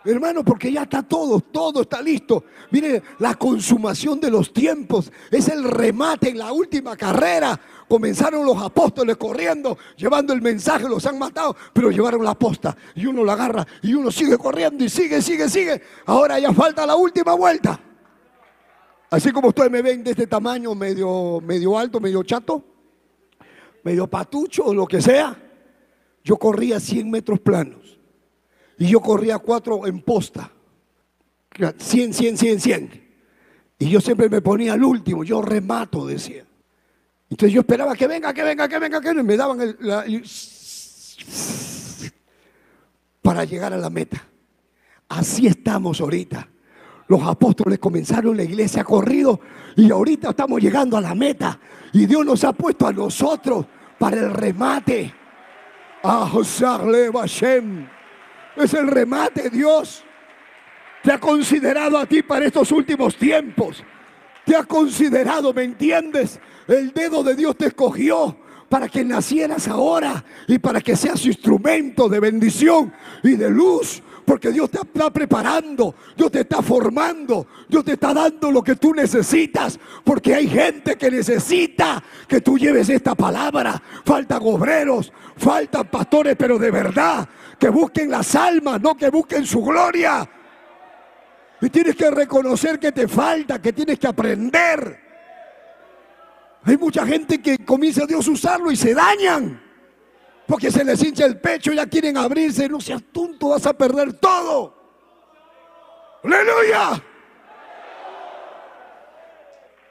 [0.04, 2.46] Hermano, porque ya está todo, todo está listo.
[2.72, 7.61] Mire, la consumación de los tiempos es el remate en la última carrera.
[7.88, 13.06] Comenzaron los apóstoles corriendo, llevando el mensaje, los han matado, pero llevaron la posta y
[13.06, 15.80] uno la agarra y uno sigue corriendo y sigue, sigue, sigue.
[16.06, 17.78] Ahora ya falta la última vuelta.
[19.11, 22.62] Así como ustedes me ven de este tamaño, medio, medio alto, medio chato,
[23.82, 25.36] medio patucho o lo que sea,
[26.22, 27.98] yo corría 100 metros planos
[28.78, 30.52] y yo corría 4 en posta.
[31.78, 33.09] 100, 100, 100, 100.
[33.78, 36.44] Y yo siempre me ponía al último, yo remato, decía.
[37.30, 39.20] Entonces yo esperaba que venga, que venga, que venga, que venga.
[39.22, 39.76] Y me daban el,
[43.22, 44.26] para llegar a la meta.
[45.09, 46.48] Así estamos ahorita.
[47.09, 49.40] Los apóstoles comenzaron la iglesia corrido
[49.76, 51.59] y ahorita estamos llegando a la meta.
[51.92, 53.64] Y Dios nos ha puesto a nosotros
[53.98, 55.14] para el remate.
[58.56, 60.04] Es el remate, Dios.
[61.02, 63.82] Te ha considerado a ti para estos últimos tiempos.
[64.44, 66.38] Te ha considerado, ¿me entiendes?
[66.66, 68.36] El dedo de Dios te escogió
[68.68, 72.92] para que nacieras ahora y para que seas instrumento de bendición
[73.22, 78.12] y de luz porque Dios te está preparando, Dios te está formando, Dios te está
[78.12, 79.80] dando lo que tú necesitas.
[80.04, 83.82] Porque hay gente que necesita que tú lleves esta palabra.
[84.04, 87.26] Faltan obreros, faltan pastores, pero de verdad,
[87.58, 90.28] que busquen las almas, no que busquen su gloria.
[91.62, 95.00] Y tienes que reconocer que te falta, que tienes que aprender.
[96.64, 99.67] Hay mucha gente que comienza a Dios a usarlo y se dañan
[100.49, 102.70] porque se les hincha el pecho, ya quieren abrirse.
[102.70, 104.74] No seas tonto, vas a perder todo.
[106.24, 107.05] Aleluya.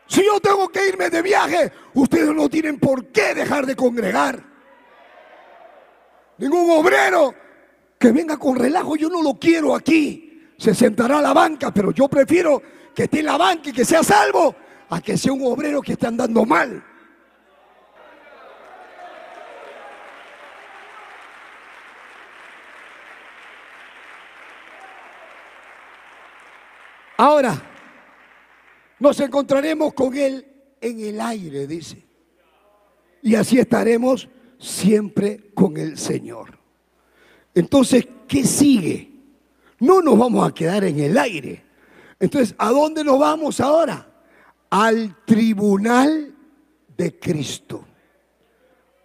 [0.08, 4.44] Si yo tengo que irme de viaje, ustedes no tienen por qué dejar de congregar.
[6.40, 7.36] Ningún obrero
[8.00, 10.56] que venga con relajo, yo no lo quiero aquí.
[10.58, 12.64] Se sentará a la banca, pero yo prefiero
[12.96, 14.56] que esté en la banca y que sea salvo
[14.90, 16.84] a que sea un obrero que esté andando mal.
[27.18, 27.60] Ahora,
[29.00, 30.46] nos encontraremos con Él
[30.80, 32.06] en el aire, dice.
[33.24, 36.60] Y así estaremos siempre con el Señor.
[37.56, 39.12] Entonces, ¿qué sigue?
[39.80, 41.66] No nos vamos a quedar en el aire.
[42.20, 44.08] Entonces, ¿a dónde nos vamos ahora?
[44.70, 46.36] Al tribunal
[46.96, 47.84] de Cristo.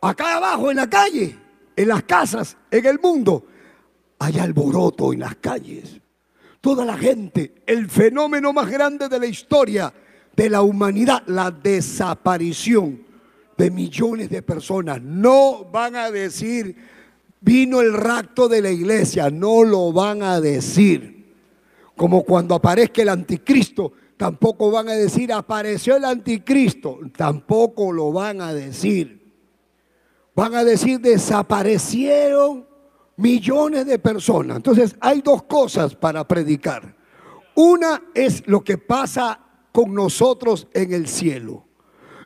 [0.03, 1.35] Acá abajo en la calle,
[1.75, 3.47] en las casas, en el mundo,
[4.19, 6.02] hay alboroto en las calles
[6.63, 9.93] toda la gente, el fenómeno más grande de la historia
[10.35, 13.03] de la humanidad, la desaparición
[13.59, 15.03] de millones de personas.
[15.03, 16.75] No van a decir,
[17.41, 21.35] vino el rapto de la iglesia, no lo van a decir.
[21.97, 28.41] Como cuando aparezca el anticristo, tampoco van a decir, apareció el anticristo, tampoco lo van
[28.41, 29.21] a decir.
[30.35, 32.72] Van a decir, desaparecieron
[33.17, 34.57] millones de personas.
[34.57, 36.95] Entonces hay dos cosas para predicar.
[37.55, 39.39] Una es lo que pasa
[39.73, 41.65] con nosotros en el cielo.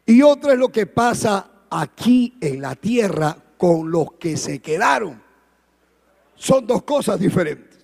[0.04, 5.22] Y otra es lo que pasa aquí en la tierra con los que se quedaron.
[6.34, 7.78] Son dos cosas diferentes.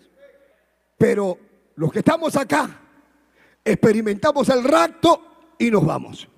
[0.98, 1.38] Pero
[1.76, 2.80] los que estamos acá
[3.64, 6.28] experimentamos el rapto y nos vamos.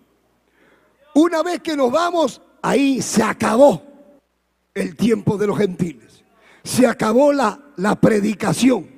[1.14, 3.82] Una vez que nos vamos, ahí se acabó
[4.74, 6.13] el tiempo de los gentiles.
[6.64, 8.88] Se acabó la, la predicación.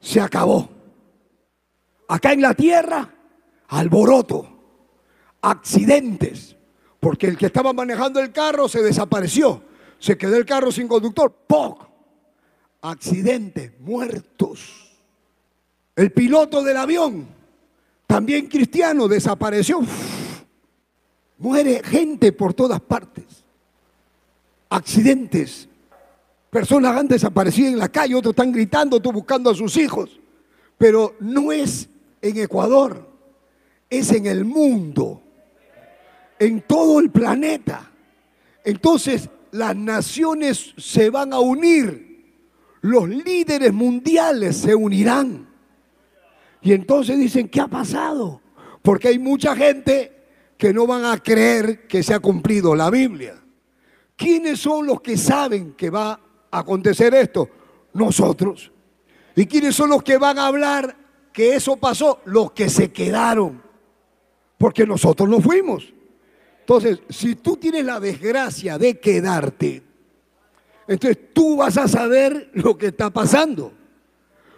[0.00, 0.68] Se acabó.
[2.08, 3.08] Acá en la tierra,
[3.68, 4.48] alboroto,
[5.40, 6.56] accidentes,
[7.00, 9.62] porque el que estaba manejando el carro se desapareció.
[9.98, 11.32] Se quedó el carro sin conductor.
[11.46, 11.88] ¡Poc!
[12.82, 14.98] Accidentes, muertos.
[15.94, 17.28] El piloto del avión,
[18.06, 19.80] también cristiano, desapareció.
[21.38, 23.24] Muere gente por todas partes.
[24.68, 25.68] Accidentes.
[26.52, 30.20] Personas han desaparecido en la calle, otros están gritando, otros buscando a sus hijos.
[30.76, 31.88] Pero no es
[32.20, 33.08] en Ecuador,
[33.88, 35.22] es en el mundo,
[36.38, 37.90] en todo el planeta.
[38.66, 42.34] Entonces las naciones se van a unir,
[42.82, 45.48] los líderes mundiales se unirán.
[46.60, 48.42] Y entonces dicen, ¿qué ha pasado?
[48.82, 50.12] Porque hay mucha gente
[50.58, 53.42] que no van a creer que se ha cumplido la Biblia.
[54.16, 56.20] ¿Quiénes son los que saben que va
[56.52, 57.48] acontecer esto?
[57.94, 58.70] Nosotros.
[59.34, 60.96] ¿Y quiénes son los que van a hablar
[61.32, 62.20] que eso pasó?
[62.26, 63.62] Los que se quedaron.
[64.58, 65.92] Porque nosotros no fuimos.
[66.60, 69.82] Entonces, si tú tienes la desgracia de quedarte,
[70.86, 73.72] entonces tú vas a saber lo que está pasando.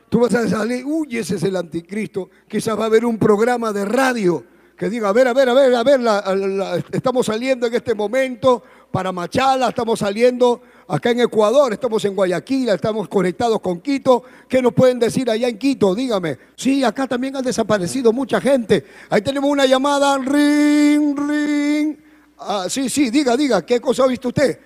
[0.08, 2.28] Tú vas a salir, uy, ese es el anticristo.
[2.46, 4.44] Quizás va a haber un programa de radio
[4.76, 8.62] que diga, a ver, a ver, a ver, a ver, estamos saliendo en este momento
[8.90, 14.22] para Machala, estamos saliendo acá en Ecuador, estamos en Guayaquil, estamos conectados con Quito.
[14.48, 15.94] ¿Qué nos pueden decir allá en Quito?
[15.94, 16.38] Dígame.
[16.56, 18.84] Sí, acá también han desaparecido mucha gente.
[19.10, 21.96] Ahí tenemos una llamada, ring, ring.
[22.38, 24.58] Ah, sí, sí, diga, diga, ¿qué cosa ha visto usted?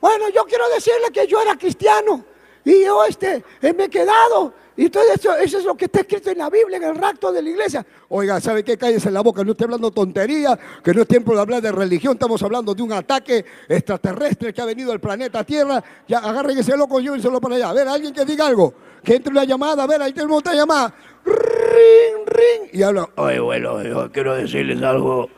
[0.00, 2.24] Bueno, yo quiero decirle que yo era cristiano
[2.64, 6.30] y yo este, me he quedado y todo eso, eso es lo que está escrito
[6.30, 7.84] en la Biblia, en el rapto de la iglesia.
[8.10, 8.78] Oiga, ¿sabe qué?
[8.78, 11.72] Cállese en la boca, no estoy hablando tontería, que no es tiempo de hablar de
[11.72, 15.82] religión, estamos hablando de un ataque extraterrestre que ha venido al planeta Tierra.
[16.06, 17.70] Ya agarren ese loco y llévenselo para allá.
[17.70, 18.72] A ver, alguien que diga algo,
[19.02, 20.94] que entre una llamada, a ver, ahí tenemos otra llamada.
[21.24, 22.70] Ring, ring.
[22.72, 25.28] Y habla, oye, bueno, yo quiero decirles algo.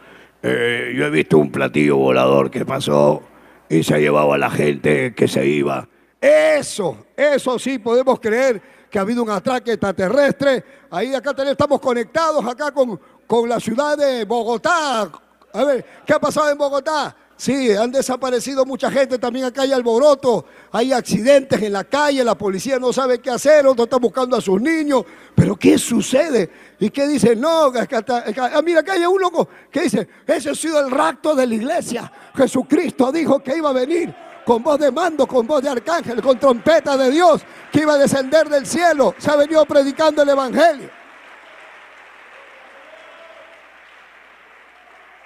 [0.43, 3.23] Eh, yo he visto un platillo volador que pasó
[3.71, 5.89] y se ha llevado a la gente que se iba.
[6.21, 10.65] Eso, eso sí podemos creer que ha habido un ataque extraterrestre.
[10.91, 15.11] Ahí acá estamos conectados acá con, con la ciudad de Bogotá.
[15.53, 17.17] A ver, ¿qué ha pasado en Bogotá?
[17.37, 22.37] Sí, han desaparecido mucha gente, también acá hay alboroto, hay accidentes en la calle, la
[22.37, 26.51] policía no sabe qué hacer, otro está buscando a sus niños, pero ¿qué sucede?
[26.79, 27.35] ¿Y qué dice?
[27.35, 31.47] No, ah, mira, acá hay un loco que dice, ese ha sido el rapto de
[31.47, 34.15] la iglesia, Jesucristo dijo que iba a venir
[34.45, 37.99] con voz de mando, con voz de arcángel, con trompeta de Dios, que iba a
[37.99, 39.15] descender del cielo.
[39.19, 40.91] Se ha venido predicando el Evangelio.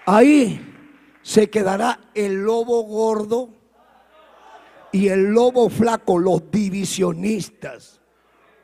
[0.06, 0.74] Ahí
[1.22, 3.48] se quedará el lobo gordo
[4.92, 8.00] y el lobo flaco, los divisionistas,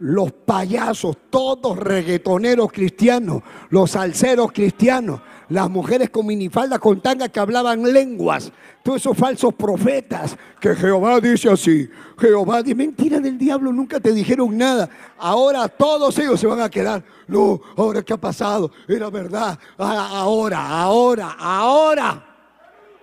[0.00, 5.20] los payasos, todos reggaetoneros cristianos, los salseros cristianos,
[5.50, 8.50] las mujeres con minifalda con tanga que hablaban lenguas,
[8.82, 11.88] todos esos falsos profetas que Jehová dice así,
[12.18, 14.88] Jehová dice, mentira del diablo, nunca te dijeron nada.
[15.18, 20.08] Ahora todos ellos se van a quedar, no, ahora qué ha pasado, era verdad, ah,
[20.12, 22.26] ahora, ahora, ahora.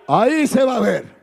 [0.07, 1.15] Ahí se va a ver.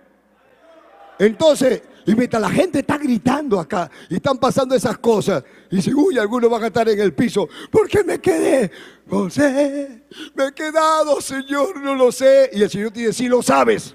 [1.18, 5.94] Entonces, y mientras la gente está gritando acá y están pasando esas cosas, y dice,
[5.94, 8.70] uy, algunos van a estar en el piso, ¿por qué me quedé?
[9.06, 10.02] No sé,
[10.34, 12.50] me he quedado, Señor, no lo sé.
[12.52, 13.94] Y el Señor dice, sí lo sabes.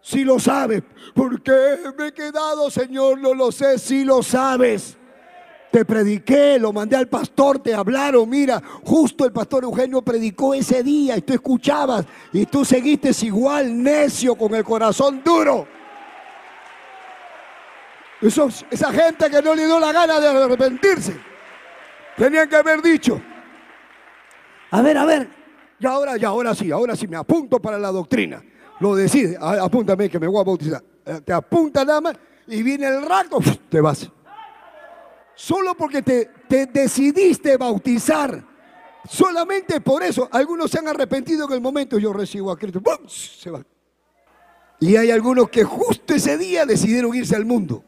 [0.00, 0.82] Sí lo sabes.
[1.14, 3.20] ¿Por qué me he quedado, Señor?
[3.20, 4.96] No lo sé, sí lo sabes.
[5.70, 8.28] Te prediqué, lo mandé al pastor, te hablaron.
[8.28, 13.82] Mira, justo el pastor Eugenio predicó ese día y tú escuchabas y tú seguiste igual
[13.82, 15.66] necio con el corazón duro
[18.28, 21.14] esa gente que no le dio la gana de arrepentirse.
[22.16, 23.20] Tenían que haber dicho,
[24.70, 25.28] a ver, a ver,
[25.78, 28.42] y ahora, ya, ahora sí, ahora sí me apunto para la doctrina.
[28.80, 30.82] Lo decide, apúntame que me voy a bautizar.
[31.04, 33.38] Eh, te apunta nada más y viene el rato,
[33.68, 34.10] te vas.
[35.34, 38.42] Solo porque te, te decidiste bautizar.
[39.08, 43.50] Solamente por eso, algunos se han arrepentido en el momento, yo recibo a Cristo, se
[43.50, 43.62] va.
[44.80, 47.84] Y hay algunos que justo ese día decidieron irse al mundo.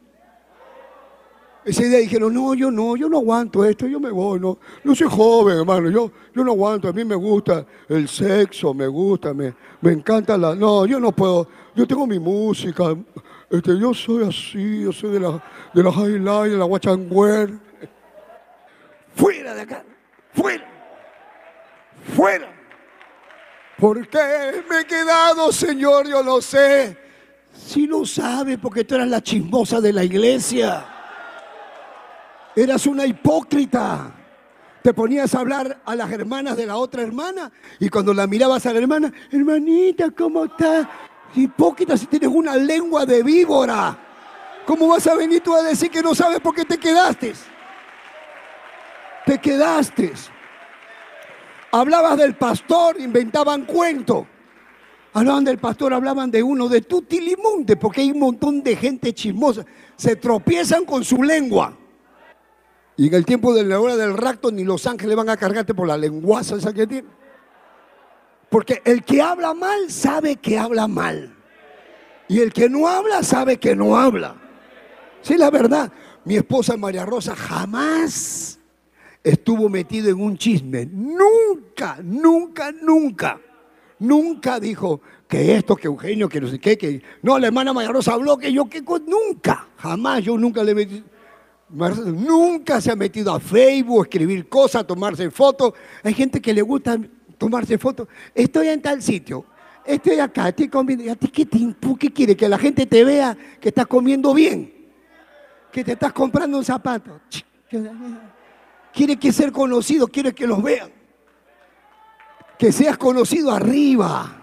[1.67, 4.95] Ese día dijeron, no, yo no, yo no aguanto esto, yo me voy, no, no
[4.95, 9.33] soy joven, hermano, yo, yo no aguanto, a mí me gusta el sexo, me gusta,
[9.33, 11.45] me, me encanta la, no, yo no puedo,
[11.75, 12.95] yo tengo mi música,
[13.49, 17.59] este, yo soy así, yo soy de la, de la highlight, de la.
[19.13, 19.83] Fuera de acá,
[20.31, 20.65] fuera,
[22.15, 22.49] fuera.
[23.77, 26.07] ¿Por qué me he quedado, Señor?
[26.07, 26.97] Yo lo sé.
[27.51, 30.93] Si no sabe, porque tú eras la chismosa de la iglesia.
[32.57, 34.15] Eras una hipócrita.
[34.81, 38.65] te ponías a hablar a las hermanas de la otra hermana y cuando la mirabas
[38.65, 40.87] a la hermana, hermanita, ¿cómo estás?
[41.35, 43.95] Hipócrita si tienes una lengua de víbora.
[44.65, 47.35] ¿Cómo vas a venir tú a decir que no sabes por qué te quedaste?
[49.27, 50.13] Te quedaste.
[51.71, 54.25] Hablabas del pastor, inventaban cuentos.
[55.13, 59.63] Hablaban del pastor, hablaban de uno, de Tutilimunde, porque hay un montón de gente chismosa.
[59.95, 61.76] Se tropiezan con su lengua.
[62.97, 65.75] Y en el tiempo de la hora del rapto ni los ángeles van a cargarte
[65.75, 67.07] por la lenguaza esa que tiene.
[68.49, 71.35] Porque el que habla mal sabe que habla mal.
[72.27, 74.35] Y el que no habla sabe que no habla.
[75.21, 75.91] Sí, la verdad.
[76.25, 78.59] Mi esposa María Rosa jamás
[79.23, 80.87] estuvo metido en un chisme.
[80.91, 83.39] Nunca, nunca, nunca.
[83.99, 87.01] Nunca dijo que esto, que Eugenio, que no sé qué, que...
[87.21, 88.81] No, la hermana María Rosa habló que yo, que...
[88.81, 91.03] Nunca, jamás, yo nunca le metí...
[91.69, 95.73] Nunca se ha metido a Facebook, escribir cosas, tomarse fotos.
[96.03, 96.97] Hay gente que le gusta
[97.37, 98.07] tomarse fotos.
[98.33, 99.45] Estoy en tal sitio,
[99.85, 101.11] estoy acá, estoy comiendo.
[101.11, 101.59] ¿A ti qué, te,
[101.99, 102.37] qué quiere?
[102.37, 104.73] Que la gente te vea que estás comiendo bien,
[105.71, 107.19] que te estás comprando un zapato.
[108.93, 110.91] Quiere que ser conocido, quiere que los vean.
[112.57, 114.41] Que seas conocido arriba.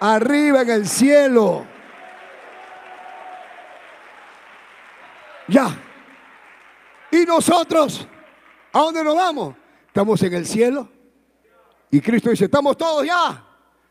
[0.00, 1.66] Arriba en el cielo.
[5.50, 5.76] Ya.
[7.10, 8.06] ¿Y nosotros?
[8.72, 9.56] ¿A dónde nos vamos?
[9.88, 10.88] ¿Estamos en el cielo?
[11.90, 13.44] Y Cristo dice, ¿estamos todos ya?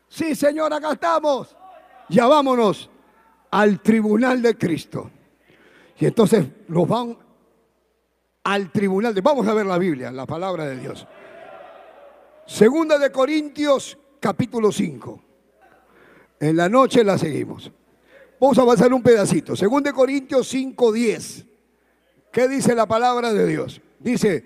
[0.08, 1.54] Sí, Señor, acá estamos.
[2.08, 2.88] Ya vámonos
[3.50, 5.10] al tribunal de Cristo.
[5.98, 7.16] Y entonces nos van
[8.42, 9.20] al tribunal de...
[9.20, 11.06] Vamos a ver la Biblia, la palabra de Dios.
[12.46, 15.22] Segunda de Corintios, capítulo 5.
[16.40, 17.70] En la noche la seguimos.
[18.40, 19.54] Vamos a avanzar un pedacito.
[19.54, 21.49] Segunda de Corintios 5, 10.
[22.32, 23.80] ¿Qué dice la palabra de Dios?
[23.98, 24.44] Dice,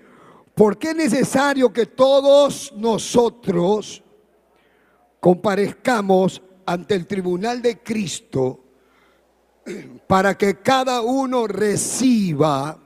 [0.55, 4.03] ¿por qué es necesario que todos nosotros
[5.19, 8.63] comparezcamos ante el tribunal de Cristo
[10.07, 12.79] para que cada uno reciba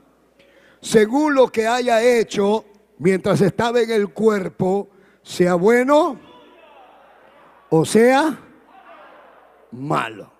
[0.80, 2.64] según lo que haya hecho
[2.98, 4.88] mientras estaba en el cuerpo,
[5.22, 6.18] sea bueno
[7.68, 8.38] o sea
[9.70, 10.32] malo.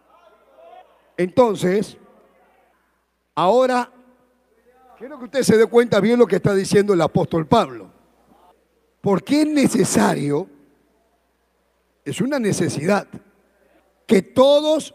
[1.17, 1.97] Entonces,
[3.35, 3.91] ahora
[5.01, 7.91] Quiero que usted se dé cuenta bien lo que está diciendo el apóstol Pablo.
[9.01, 10.47] Porque es necesario,
[12.05, 13.09] es una necesidad,
[14.07, 14.95] que todos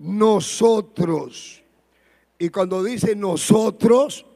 [0.00, 1.62] nosotros,
[2.36, 4.26] y cuando dice nosotros,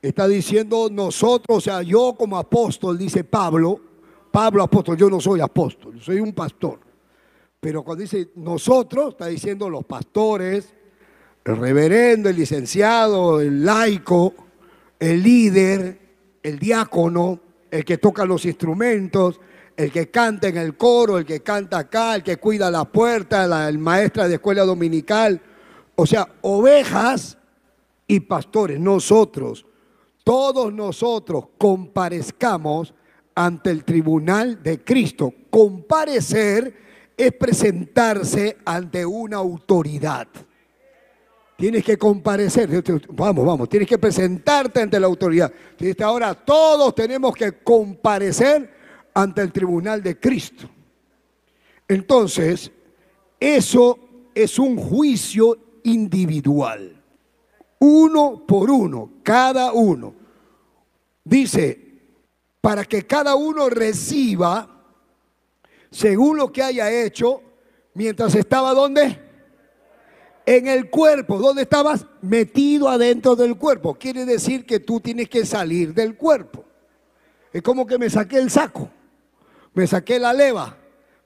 [0.00, 3.80] está diciendo nosotros, o sea, yo como apóstol, dice Pablo,
[4.30, 6.78] Pablo apóstol, yo no soy apóstol, soy un pastor.
[7.58, 10.72] Pero cuando dice nosotros, está diciendo los pastores,
[11.44, 14.43] el reverendo, el licenciado, el laico,
[14.98, 15.98] el líder,
[16.42, 17.40] el diácono,
[17.70, 19.40] el que toca los instrumentos,
[19.76, 23.46] el que canta en el coro, el que canta acá, el que cuida la puerta,
[23.46, 25.40] la el maestra de escuela dominical.
[25.96, 27.38] O sea, ovejas
[28.06, 29.66] y pastores, nosotros,
[30.22, 32.94] todos nosotros comparezcamos
[33.34, 35.32] ante el tribunal de Cristo.
[35.50, 36.74] Comparecer
[37.16, 40.28] es presentarse ante una autoridad.
[41.56, 42.68] Tienes que comparecer,
[43.10, 45.52] vamos, vamos, tienes que presentarte ante la autoridad.
[46.02, 48.70] ahora todos tenemos que comparecer
[49.14, 50.68] ante el tribunal de Cristo.
[51.86, 52.72] Entonces,
[53.38, 53.98] eso
[54.34, 57.00] es un juicio individual,
[57.78, 60.14] uno por uno, cada uno.
[61.22, 61.84] Dice,
[62.60, 64.74] para que cada uno reciba
[65.90, 67.40] según lo que haya hecho
[67.94, 69.23] mientras estaba donde?
[70.46, 71.38] En el cuerpo.
[71.38, 72.06] ¿Dónde estabas?
[72.22, 73.94] Metido adentro del cuerpo.
[73.94, 76.64] Quiere decir que tú tienes que salir del cuerpo.
[77.52, 78.90] Es como que me saqué el saco,
[79.74, 80.76] me saqué la leva,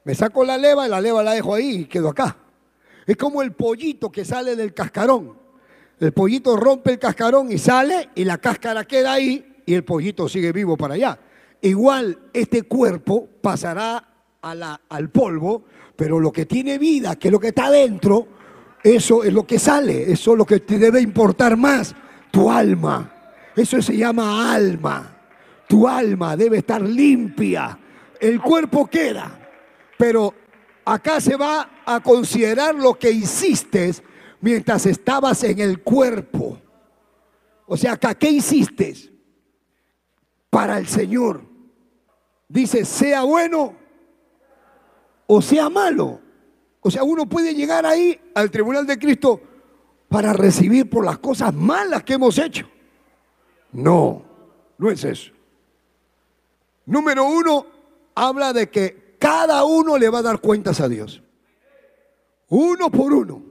[0.05, 2.37] me saco la leva y la leva la dejo ahí y quedo acá.
[3.07, 5.39] Es como el pollito que sale del cascarón.
[5.99, 10.29] El pollito rompe el cascarón y sale y la cáscara queda ahí y el pollito
[10.29, 11.19] sigue vivo para allá.
[11.63, 14.07] Igual este cuerpo pasará
[14.43, 15.65] al polvo,
[15.97, 18.29] pero lo que tiene vida, que es lo que está adentro,
[18.83, 21.95] eso es lo que sale, eso es lo que te debe importar más,
[22.31, 23.13] tu alma.
[23.57, 25.17] Eso se llama alma.
[25.67, 27.79] Tu alma debe estar limpia.
[28.21, 29.39] El cuerpo queda,
[29.97, 30.35] pero
[30.85, 33.93] acá se va a considerar lo que hiciste
[34.41, 36.61] mientras estabas en el cuerpo.
[37.67, 38.95] O sea, acá, ¿qué hiciste?
[40.51, 41.43] Para el Señor.
[42.49, 43.77] Dice, sea bueno
[45.29, 46.21] o sea malo.
[46.89, 49.43] O sea, uno puede llegar ahí al tribunal de Cristo
[50.09, 52.67] para recibir por las cosas malas que hemos hecho.
[53.73, 54.25] No,
[54.79, 55.31] No es eso.
[56.87, 57.67] Número uno,
[58.15, 61.23] habla de que cada uno le va a dar cuentas a Dios.
[62.49, 63.43] Uno por uno.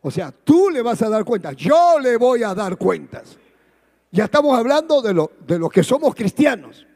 [0.00, 3.36] O sea, tú le vas a dar cuentas, yo le voy a dar cuentas.
[4.12, 6.86] Ya estamos hablando de, lo, de los que somos cristianos.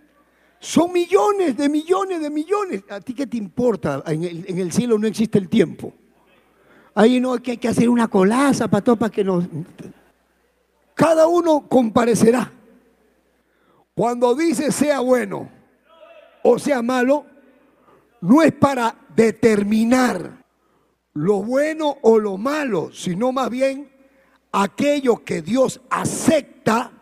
[0.60, 2.82] Son millones de millones de millones.
[2.90, 4.02] ¿A ti qué te importa?
[4.06, 4.24] En
[4.58, 5.92] el, cielo no existe el tiempo.
[6.94, 9.44] Ahí no hay que hacer una colaza para todo, para que nos...
[10.94, 12.52] Cada uno comparecerá.
[13.94, 15.48] Cuando dice sea bueno
[16.42, 17.26] o sea malo,
[18.20, 20.44] no es para determinar
[21.14, 23.90] lo bueno o lo malo, sino más bien
[24.52, 26.92] aquello que Dios acepta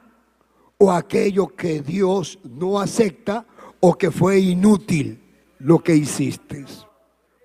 [0.78, 3.46] o aquello que Dios no acepta
[3.80, 5.22] o que fue inútil
[5.58, 6.64] lo que hiciste.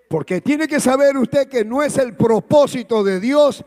[0.09, 3.63] Porque tiene que saber usted que no es el propósito de Dios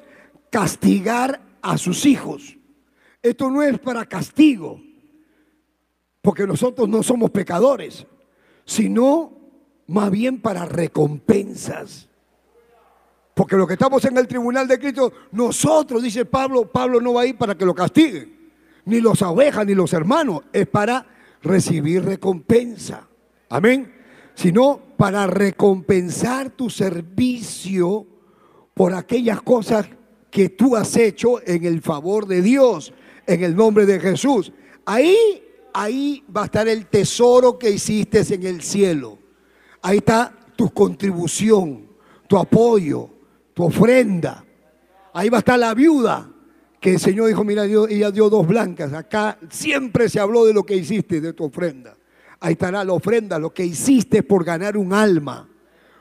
[0.51, 2.57] castigar a sus hijos.
[3.23, 4.81] Esto no es para castigo,
[6.21, 8.07] porque nosotros no somos pecadores,
[8.67, 9.33] sino
[9.87, 12.09] más bien para recompensas.
[13.35, 17.23] Porque lo que estamos en el tribunal de Cristo, nosotros, dice Pablo, Pablo no va
[17.23, 18.34] a ir para que lo castiguen,
[18.87, 21.07] ni los ovejas, ni los hermanos, es para
[21.43, 23.09] recibir recompensa.
[23.49, 23.93] Amén.
[24.35, 28.07] Sino para recompensar tu servicio
[28.75, 29.87] por aquellas cosas
[30.31, 32.93] que tú has hecho en el favor de Dios,
[33.27, 34.53] en el nombre de Jesús.
[34.85, 35.43] Ahí,
[35.73, 39.19] ahí va a estar el tesoro que hiciste en el cielo.
[39.83, 41.87] Ahí está tu contribución,
[42.27, 43.11] tu apoyo,
[43.53, 44.45] tu ofrenda.
[45.13, 46.29] Ahí va a estar la viuda,
[46.85, 48.93] que el Señor dijo, mira, ella dio dos blancas.
[48.93, 51.97] Acá siempre se habló de lo que hiciste, de tu ofrenda.
[52.41, 55.49] Ahí estará la ofrenda, lo que hiciste por ganar un alma.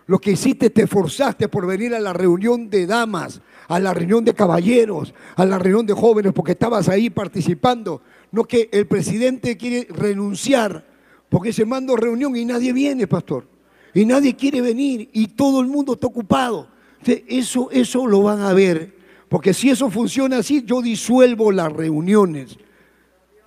[0.07, 3.39] Lo que hiciste, te esforzaste por venir a la reunión de damas,
[3.69, 8.01] a la reunión de caballeros, a la reunión de jóvenes, porque estabas ahí participando.
[8.33, 10.85] No que el presidente quiere renunciar,
[11.29, 13.47] porque se manda reunión y nadie viene, pastor.
[13.93, 16.67] Y nadie quiere venir y todo el mundo está ocupado.
[17.05, 19.01] Eso, eso lo van a ver.
[19.33, 22.55] Porque si eso funciona así, yo disuelvo las reuniones.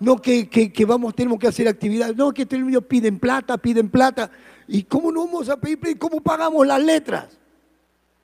[0.00, 2.16] No que, vamos, tenemos que hacer actividades.
[2.16, 4.28] No, que ellos piden plata, piden plata.
[4.66, 5.96] ¿Y cómo no vamos a pedir?
[5.96, 7.38] ¿Cómo pagamos las letras?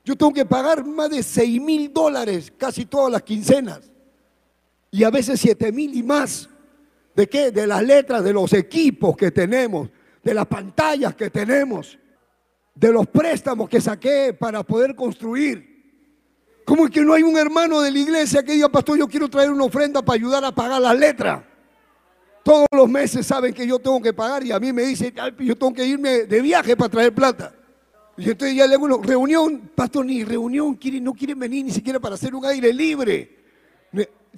[0.05, 3.89] Yo tengo que pagar más de 6 mil dólares casi todas las quincenas.
[4.91, 6.49] Y a veces 7 mil y más.
[7.15, 7.53] ¿De qué?
[7.53, 9.89] De las letras, de los equipos que tenemos,
[10.21, 11.97] de las pantallas que tenemos,
[12.75, 15.72] de los préstamos que saqué para poder construir.
[16.65, 19.29] ¿Cómo es que no hay un hermano de la iglesia que diga, pastor, yo quiero
[19.29, 21.43] traer una ofrenda para ayudar a pagar las letras?
[22.43, 25.57] Todos los meses saben que yo tengo que pagar y a mí me dicen, yo
[25.57, 27.55] tengo que irme de viaje para traer plata.
[28.17, 32.15] Y entonces ya le digo, reunión, pastor, ni reunión, no quieren venir ni siquiera para
[32.15, 33.39] hacer un aire libre.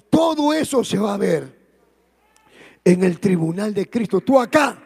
[0.09, 1.55] Todo eso se va a ver
[2.83, 4.21] en el tribunal de Cristo.
[4.21, 4.77] Tú acá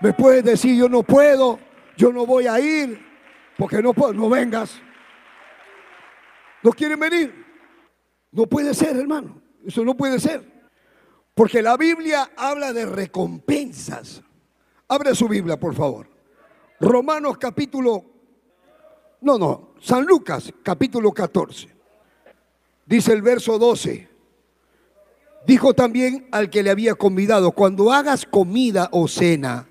[0.00, 1.58] me puedes decir, yo no puedo,
[1.96, 3.00] yo no voy a ir,
[3.56, 4.80] porque no puedo, no vengas.
[6.66, 7.32] No quieren venir.
[8.32, 9.40] No puede ser, hermano.
[9.64, 10.42] Eso no puede ser.
[11.32, 14.20] Porque la Biblia habla de recompensas.
[14.88, 16.08] Abre su Biblia, por favor.
[16.80, 18.04] Romanos capítulo...
[19.20, 21.68] No, no, San Lucas capítulo 14.
[22.84, 24.08] Dice el verso 12.
[25.46, 29.68] Dijo también al que le había convidado, cuando hagas comida o cena,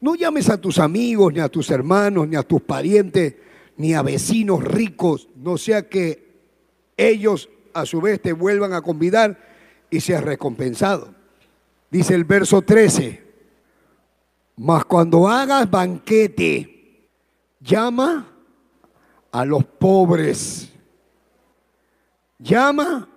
[0.00, 3.34] no llames a tus amigos, ni a tus hermanos, ni a tus parientes,
[3.76, 6.29] ni a vecinos ricos, no sea que
[7.08, 9.38] ellos a su vez te vuelvan a convidar
[9.90, 11.14] y seas recompensado.
[11.90, 13.24] Dice el verso 13,
[14.56, 17.08] mas cuando hagas banquete,
[17.60, 18.28] llama
[19.32, 20.70] a los pobres,
[22.38, 23.08] llama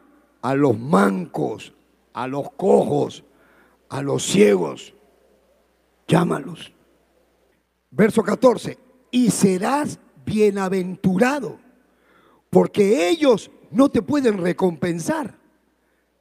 [0.42, 1.74] a los mancos,
[2.14, 3.24] a los cojos,
[3.90, 4.94] a los ciegos,
[6.08, 6.74] llámalos.
[7.92, 8.78] Verso 14,
[9.12, 11.60] y serás bienaventurado,
[12.50, 15.36] porque ellos no te pueden recompensar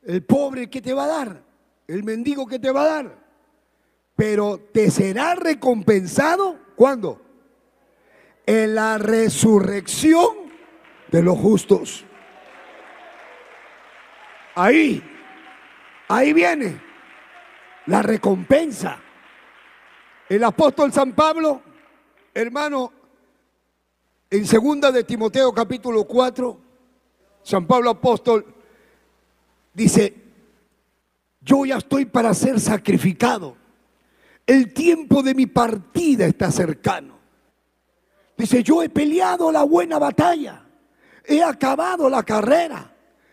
[0.02, 1.42] el pobre que te va a dar,
[1.86, 3.18] el mendigo que te va a dar,
[4.16, 7.20] pero te será recompensado ¿cuándo?
[8.44, 10.26] En la resurrección
[11.10, 12.04] de los justos.
[14.54, 15.02] Ahí,
[16.08, 16.80] ahí viene
[17.86, 18.98] la recompensa.
[20.28, 21.62] El apóstol San Pablo,
[22.34, 22.92] hermano,
[24.30, 26.60] en segunda de Timoteo capítulo 4,
[27.42, 28.52] San Pablo apóstol
[29.74, 30.14] Dice,
[31.40, 33.56] yo ya estoy para ser sacrificado.
[34.46, 37.18] El tiempo de mi partida está cercano.
[38.36, 40.64] Dice, yo he peleado la buena batalla.
[41.24, 42.92] He acabado la carrera.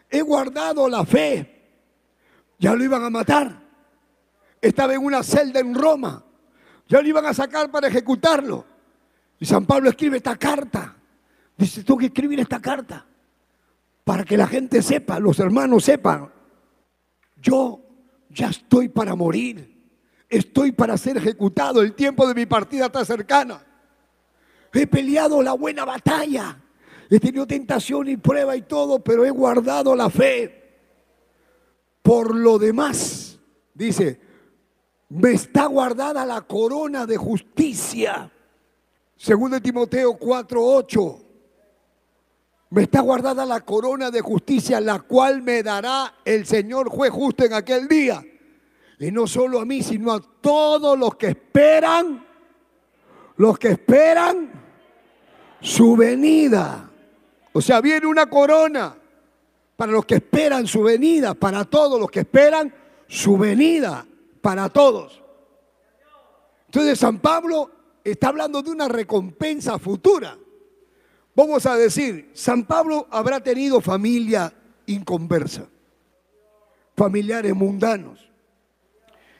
[0.09, 1.55] He guardado la fe.
[2.57, 3.67] Ya lo iban a matar.
[4.61, 6.23] estaba en una celda en Roma.
[6.87, 8.65] Ya lo iban a sacar para ejecutarlo.
[9.39, 10.95] Y San Pablo escribe esta carta.
[11.57, 13.08] Dice, tengo que escribir esta carta
[14.09, 16.31] para que la gente sepa, los hermanos sepan.
[17.39, 17.79] Yo
[18.31, 19.87] ya estoy para morir.
[20.27, 21.83] Estoy para ser ejecutado.
[21.83, 23.63] El tiempo de mi partida está cercana.
[24.73, 26.59] He peleado la buena batalla.
[27.07, 30.79] He tenido tentación y prueba y todo, pero he guardado la fe.
[32.01, 33.37] Por lo demás,
[33.75, 34.19] dice,
[35.09, 38.31] me está guardada la corona de justicia.
[39.15, 41.28] Segundo de Timoteo 4:8.
[42.71, 47.43] Me está guardada la corona de justicia, la cual me dará el Señor juez justo
[47.43, 48.23] en aquel día.
[48.99, 52.25] Y no solo a mí, sino a todos los que esperan,
[53.37, 54.51] los que esperan
[55.61, 56.91] su venida.
[57.53, 58.95] O sea, viene una corona
[59.75, 62.73] para los que esperan su venida, para todos los que esperan
[63.07, 64.05] su venida,
[64.41, 65.23] para todos.
[66.65, 67.71] Entonces San Pablo
[68.03, 70.37] está hablando de una recompensa futura.
[71.39, 74.53] Vamos a decir, San Pablo habrá tenido familia
[74.87, 75.67] inconversa,
[76.97, 78.29] familiares mundanos,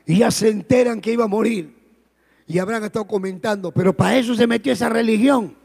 [0.05, 1.76] y ya se enteran que iba a morir,
[2.47, 5.57] y habrán estado comentando, pero para eso se metió esa religión,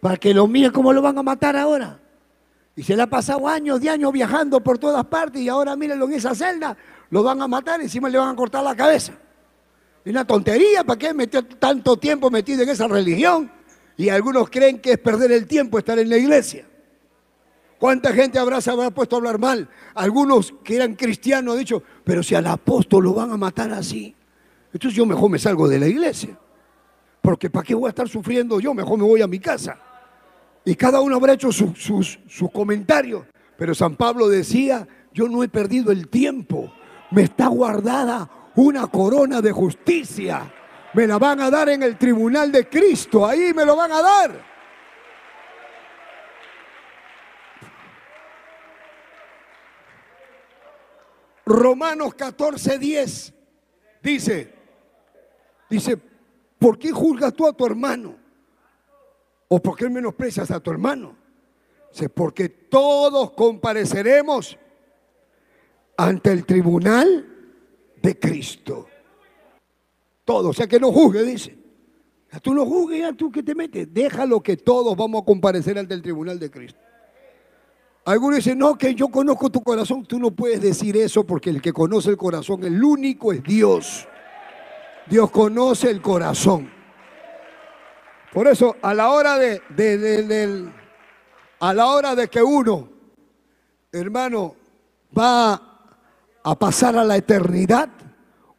[0.00, 2.00] para que lo miren cómo lo van a matar ahora.
[2.74, 6.06] Y se le ha pasado años de años viajando por todas partes y ahora mírenlo
[6.06, 6.74] en esa celda,
[7.10, 9.12] lo van a matar encima le van a cortar la cabeza.
[10.02, 13.50] Es una tontería, ¿para qué metió tanto tiempo metido en esa religión?
[13.96, 16.66] Y algunos creen que es perder el tiempo estar en la iglesia.
[17.78, 19.68] ¿Cuánta gente habrá, se habrá puesto a hablar mal?
[19.94, 24.14] Algunos que eran cristianos han dicho, pero si al apóstol lo van a matar así,
[24.72, 26.38] entonces yo mejor me salgo de la iglesia.
[27.20, 28.72] Porque ¿para qué voy a estar sufriendo yo?
[28.72, 29.78] Mejor me voy a mi casa.
[30.64, 33.24] Y cada uno habrá hecho sus, sus comentarios.
[33.56, 36.72] Pero San Pablo decía, yo no he perdido el tiempo.
[37.10, 40.52] Me está guardada una corona de justicia
[40.96, 44.00] me la van a dar en el tribunal de Cristo, ahí me lo van a
[44.00, 44.44] dar.
[51.44, 53.34] Romanos 14, 10
[54.02, 54.54] dice,
[55.68, 55.98] dice,
[56.58, 58.16] ¿por qué juzgas tú a tu hermano?
[59.48, 61.14] ¿O por qué menosprecias a tu hermano?
[61.92, 64.56] Dice, porque todos compareceremos
[65.98, 67.26] ante el tribunal
[68.00, 68.88] de Cristo.
[70.26, 71.56] Todo, o sea que no juzgue, dice.
[72.42, 73.88] Tú no juzgues, ya tú que te metes.
[73.94, 76.78] Déjalo que todos vamos a comparecer ante el tribunal de Cristo.
[78.04, 80.04] Algunos dicen, no, que yo conozco tu corazón.
[80.04, 84.06] Tú no puedes decir eso porque el que conoce el corazón, el único es Dios.
[85.08, 86.70] Dios conoce el corazón.
[88.32, 90.70] Por eso, a la hora de,
[91.60, 92.88] a la hora de que uno,
[93.90, 94.56] hermano,
[95.16, 95.62] va
[96.42, 97.88] a pasar a la eternidad,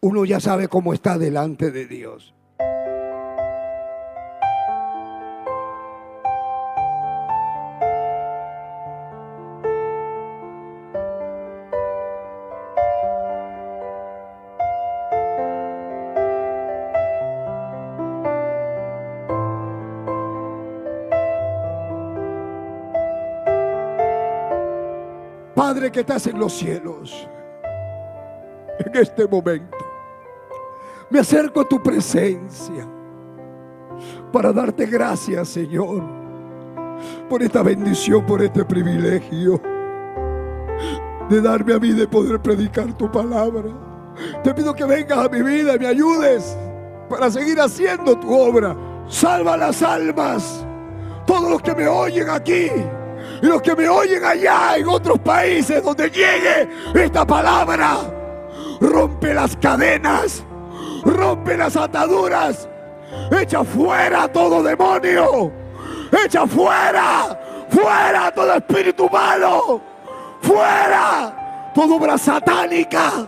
[0.01, 2.33] uno ya sabe cómo está delante de Dios.
[25.55, 27.27] Padre que estás en los cielos,
[28.79, 29.76] en este momento
[31.09, 32.87] me acerco a tu presencia
[34.31, 36.03] para darte gracias, Señor,
[37.29, 39.61] por esta bendición, por este privilegio
[41.29, 43.69] de darme a mí de poder predicar tu palabra.
[44.43, 46.57] Te pido que vengas a mi vida y me ayudes
[47.09, 48.75] para seguir haciendo tu obra.
[49.07, 50.65] Salva las almas,
[51.25, 52.69] todos los que me oyen aquí
[53.41, 57.97] y los que me oyen allá en otros países donde llegue esta palabra.
[58.81, 60.43] Rompe las cadenas
[61.03, 62.67] rompe las ataduras,
[63.31, 65.51] echa fuera todo demonio,
[66.25, 69.81] echa fuera, fuera todo espíritu malo,
[70.41, 73.27] fuera toda obra satánica.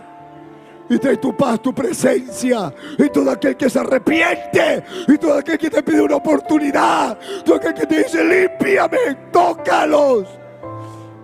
[0.90, 2.74] Y trae tu paz, tu presencia.
[2.98, 4.82] Y todo aquel que se arrepiente.
[5.06, 7.16] Y todo aquel que te pide una oportunidad.
[7.44, 8.98] Todo aquel que te dice, límpiame,
[9.30, 10.26] tócalos.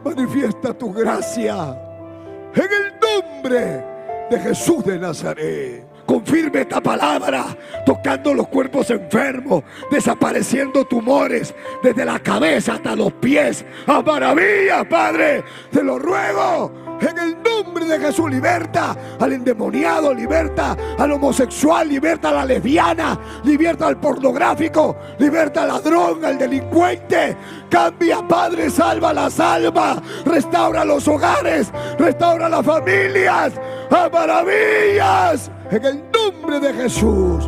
[0.04, 1.76] Manifiesta tu gracia.
[2.54, 3.84] En el nombre
[4.30, 5.85] de Jesús de Nazaret.
[6.06, 11.52] Confirme esta palabra, tocando los cuerpos enfermos, desapareciendo tumores
[11.82, 13.64] desde la cabeza hasta los pies.
[13.88, 15.42] A maravillas, Padre,
[15.72, 22.30] te lo ruego En el nombre de Jesús, liberta al endemoniado, liberta al homosexual, liberta
[22.30, 27.36] a la lesbiana, liberta al pornográfico, liberta al ladrón, al delincuente.
[27.68, 33.52] Cambia, Padre, salva las almas, restaura los hogares, restaura las familias.
[33.90, 35.50] ¡A maravillas!
[35.68, 37.44] En el nombre de Jesús.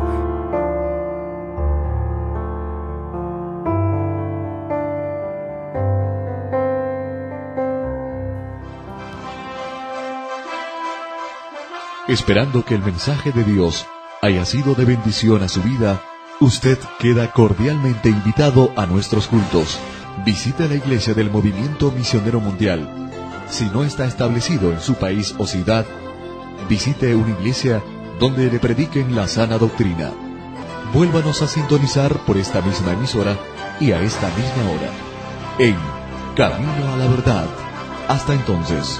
[12.09, 13.87] Esperando que el mensaje de Dios
[14.21, 16.01] haya sido de bendición a su vida,
[16.41, 19.79] usted queda cordialmente invitado a nuestros cultos.
[20.25, 22.89] Visite la iglesia del Movimiento Misionero Mundial.
[23.49, 25.85] Si no está establecido en su país o ciudad,
[26.67, 27.81] visite una iglesia
[28.19, 30.11] donde le prediquen la sana doctrina.
[30.93, 33.37] Vuélvanos a sintonizar por esta misma emisora
[33.79, 34.91] y a esta misma hora.
[35.57, 35.75] En
[36.35, 37.47] Camino a la Verdad.
[38.07, 38.99] Hasta entonces.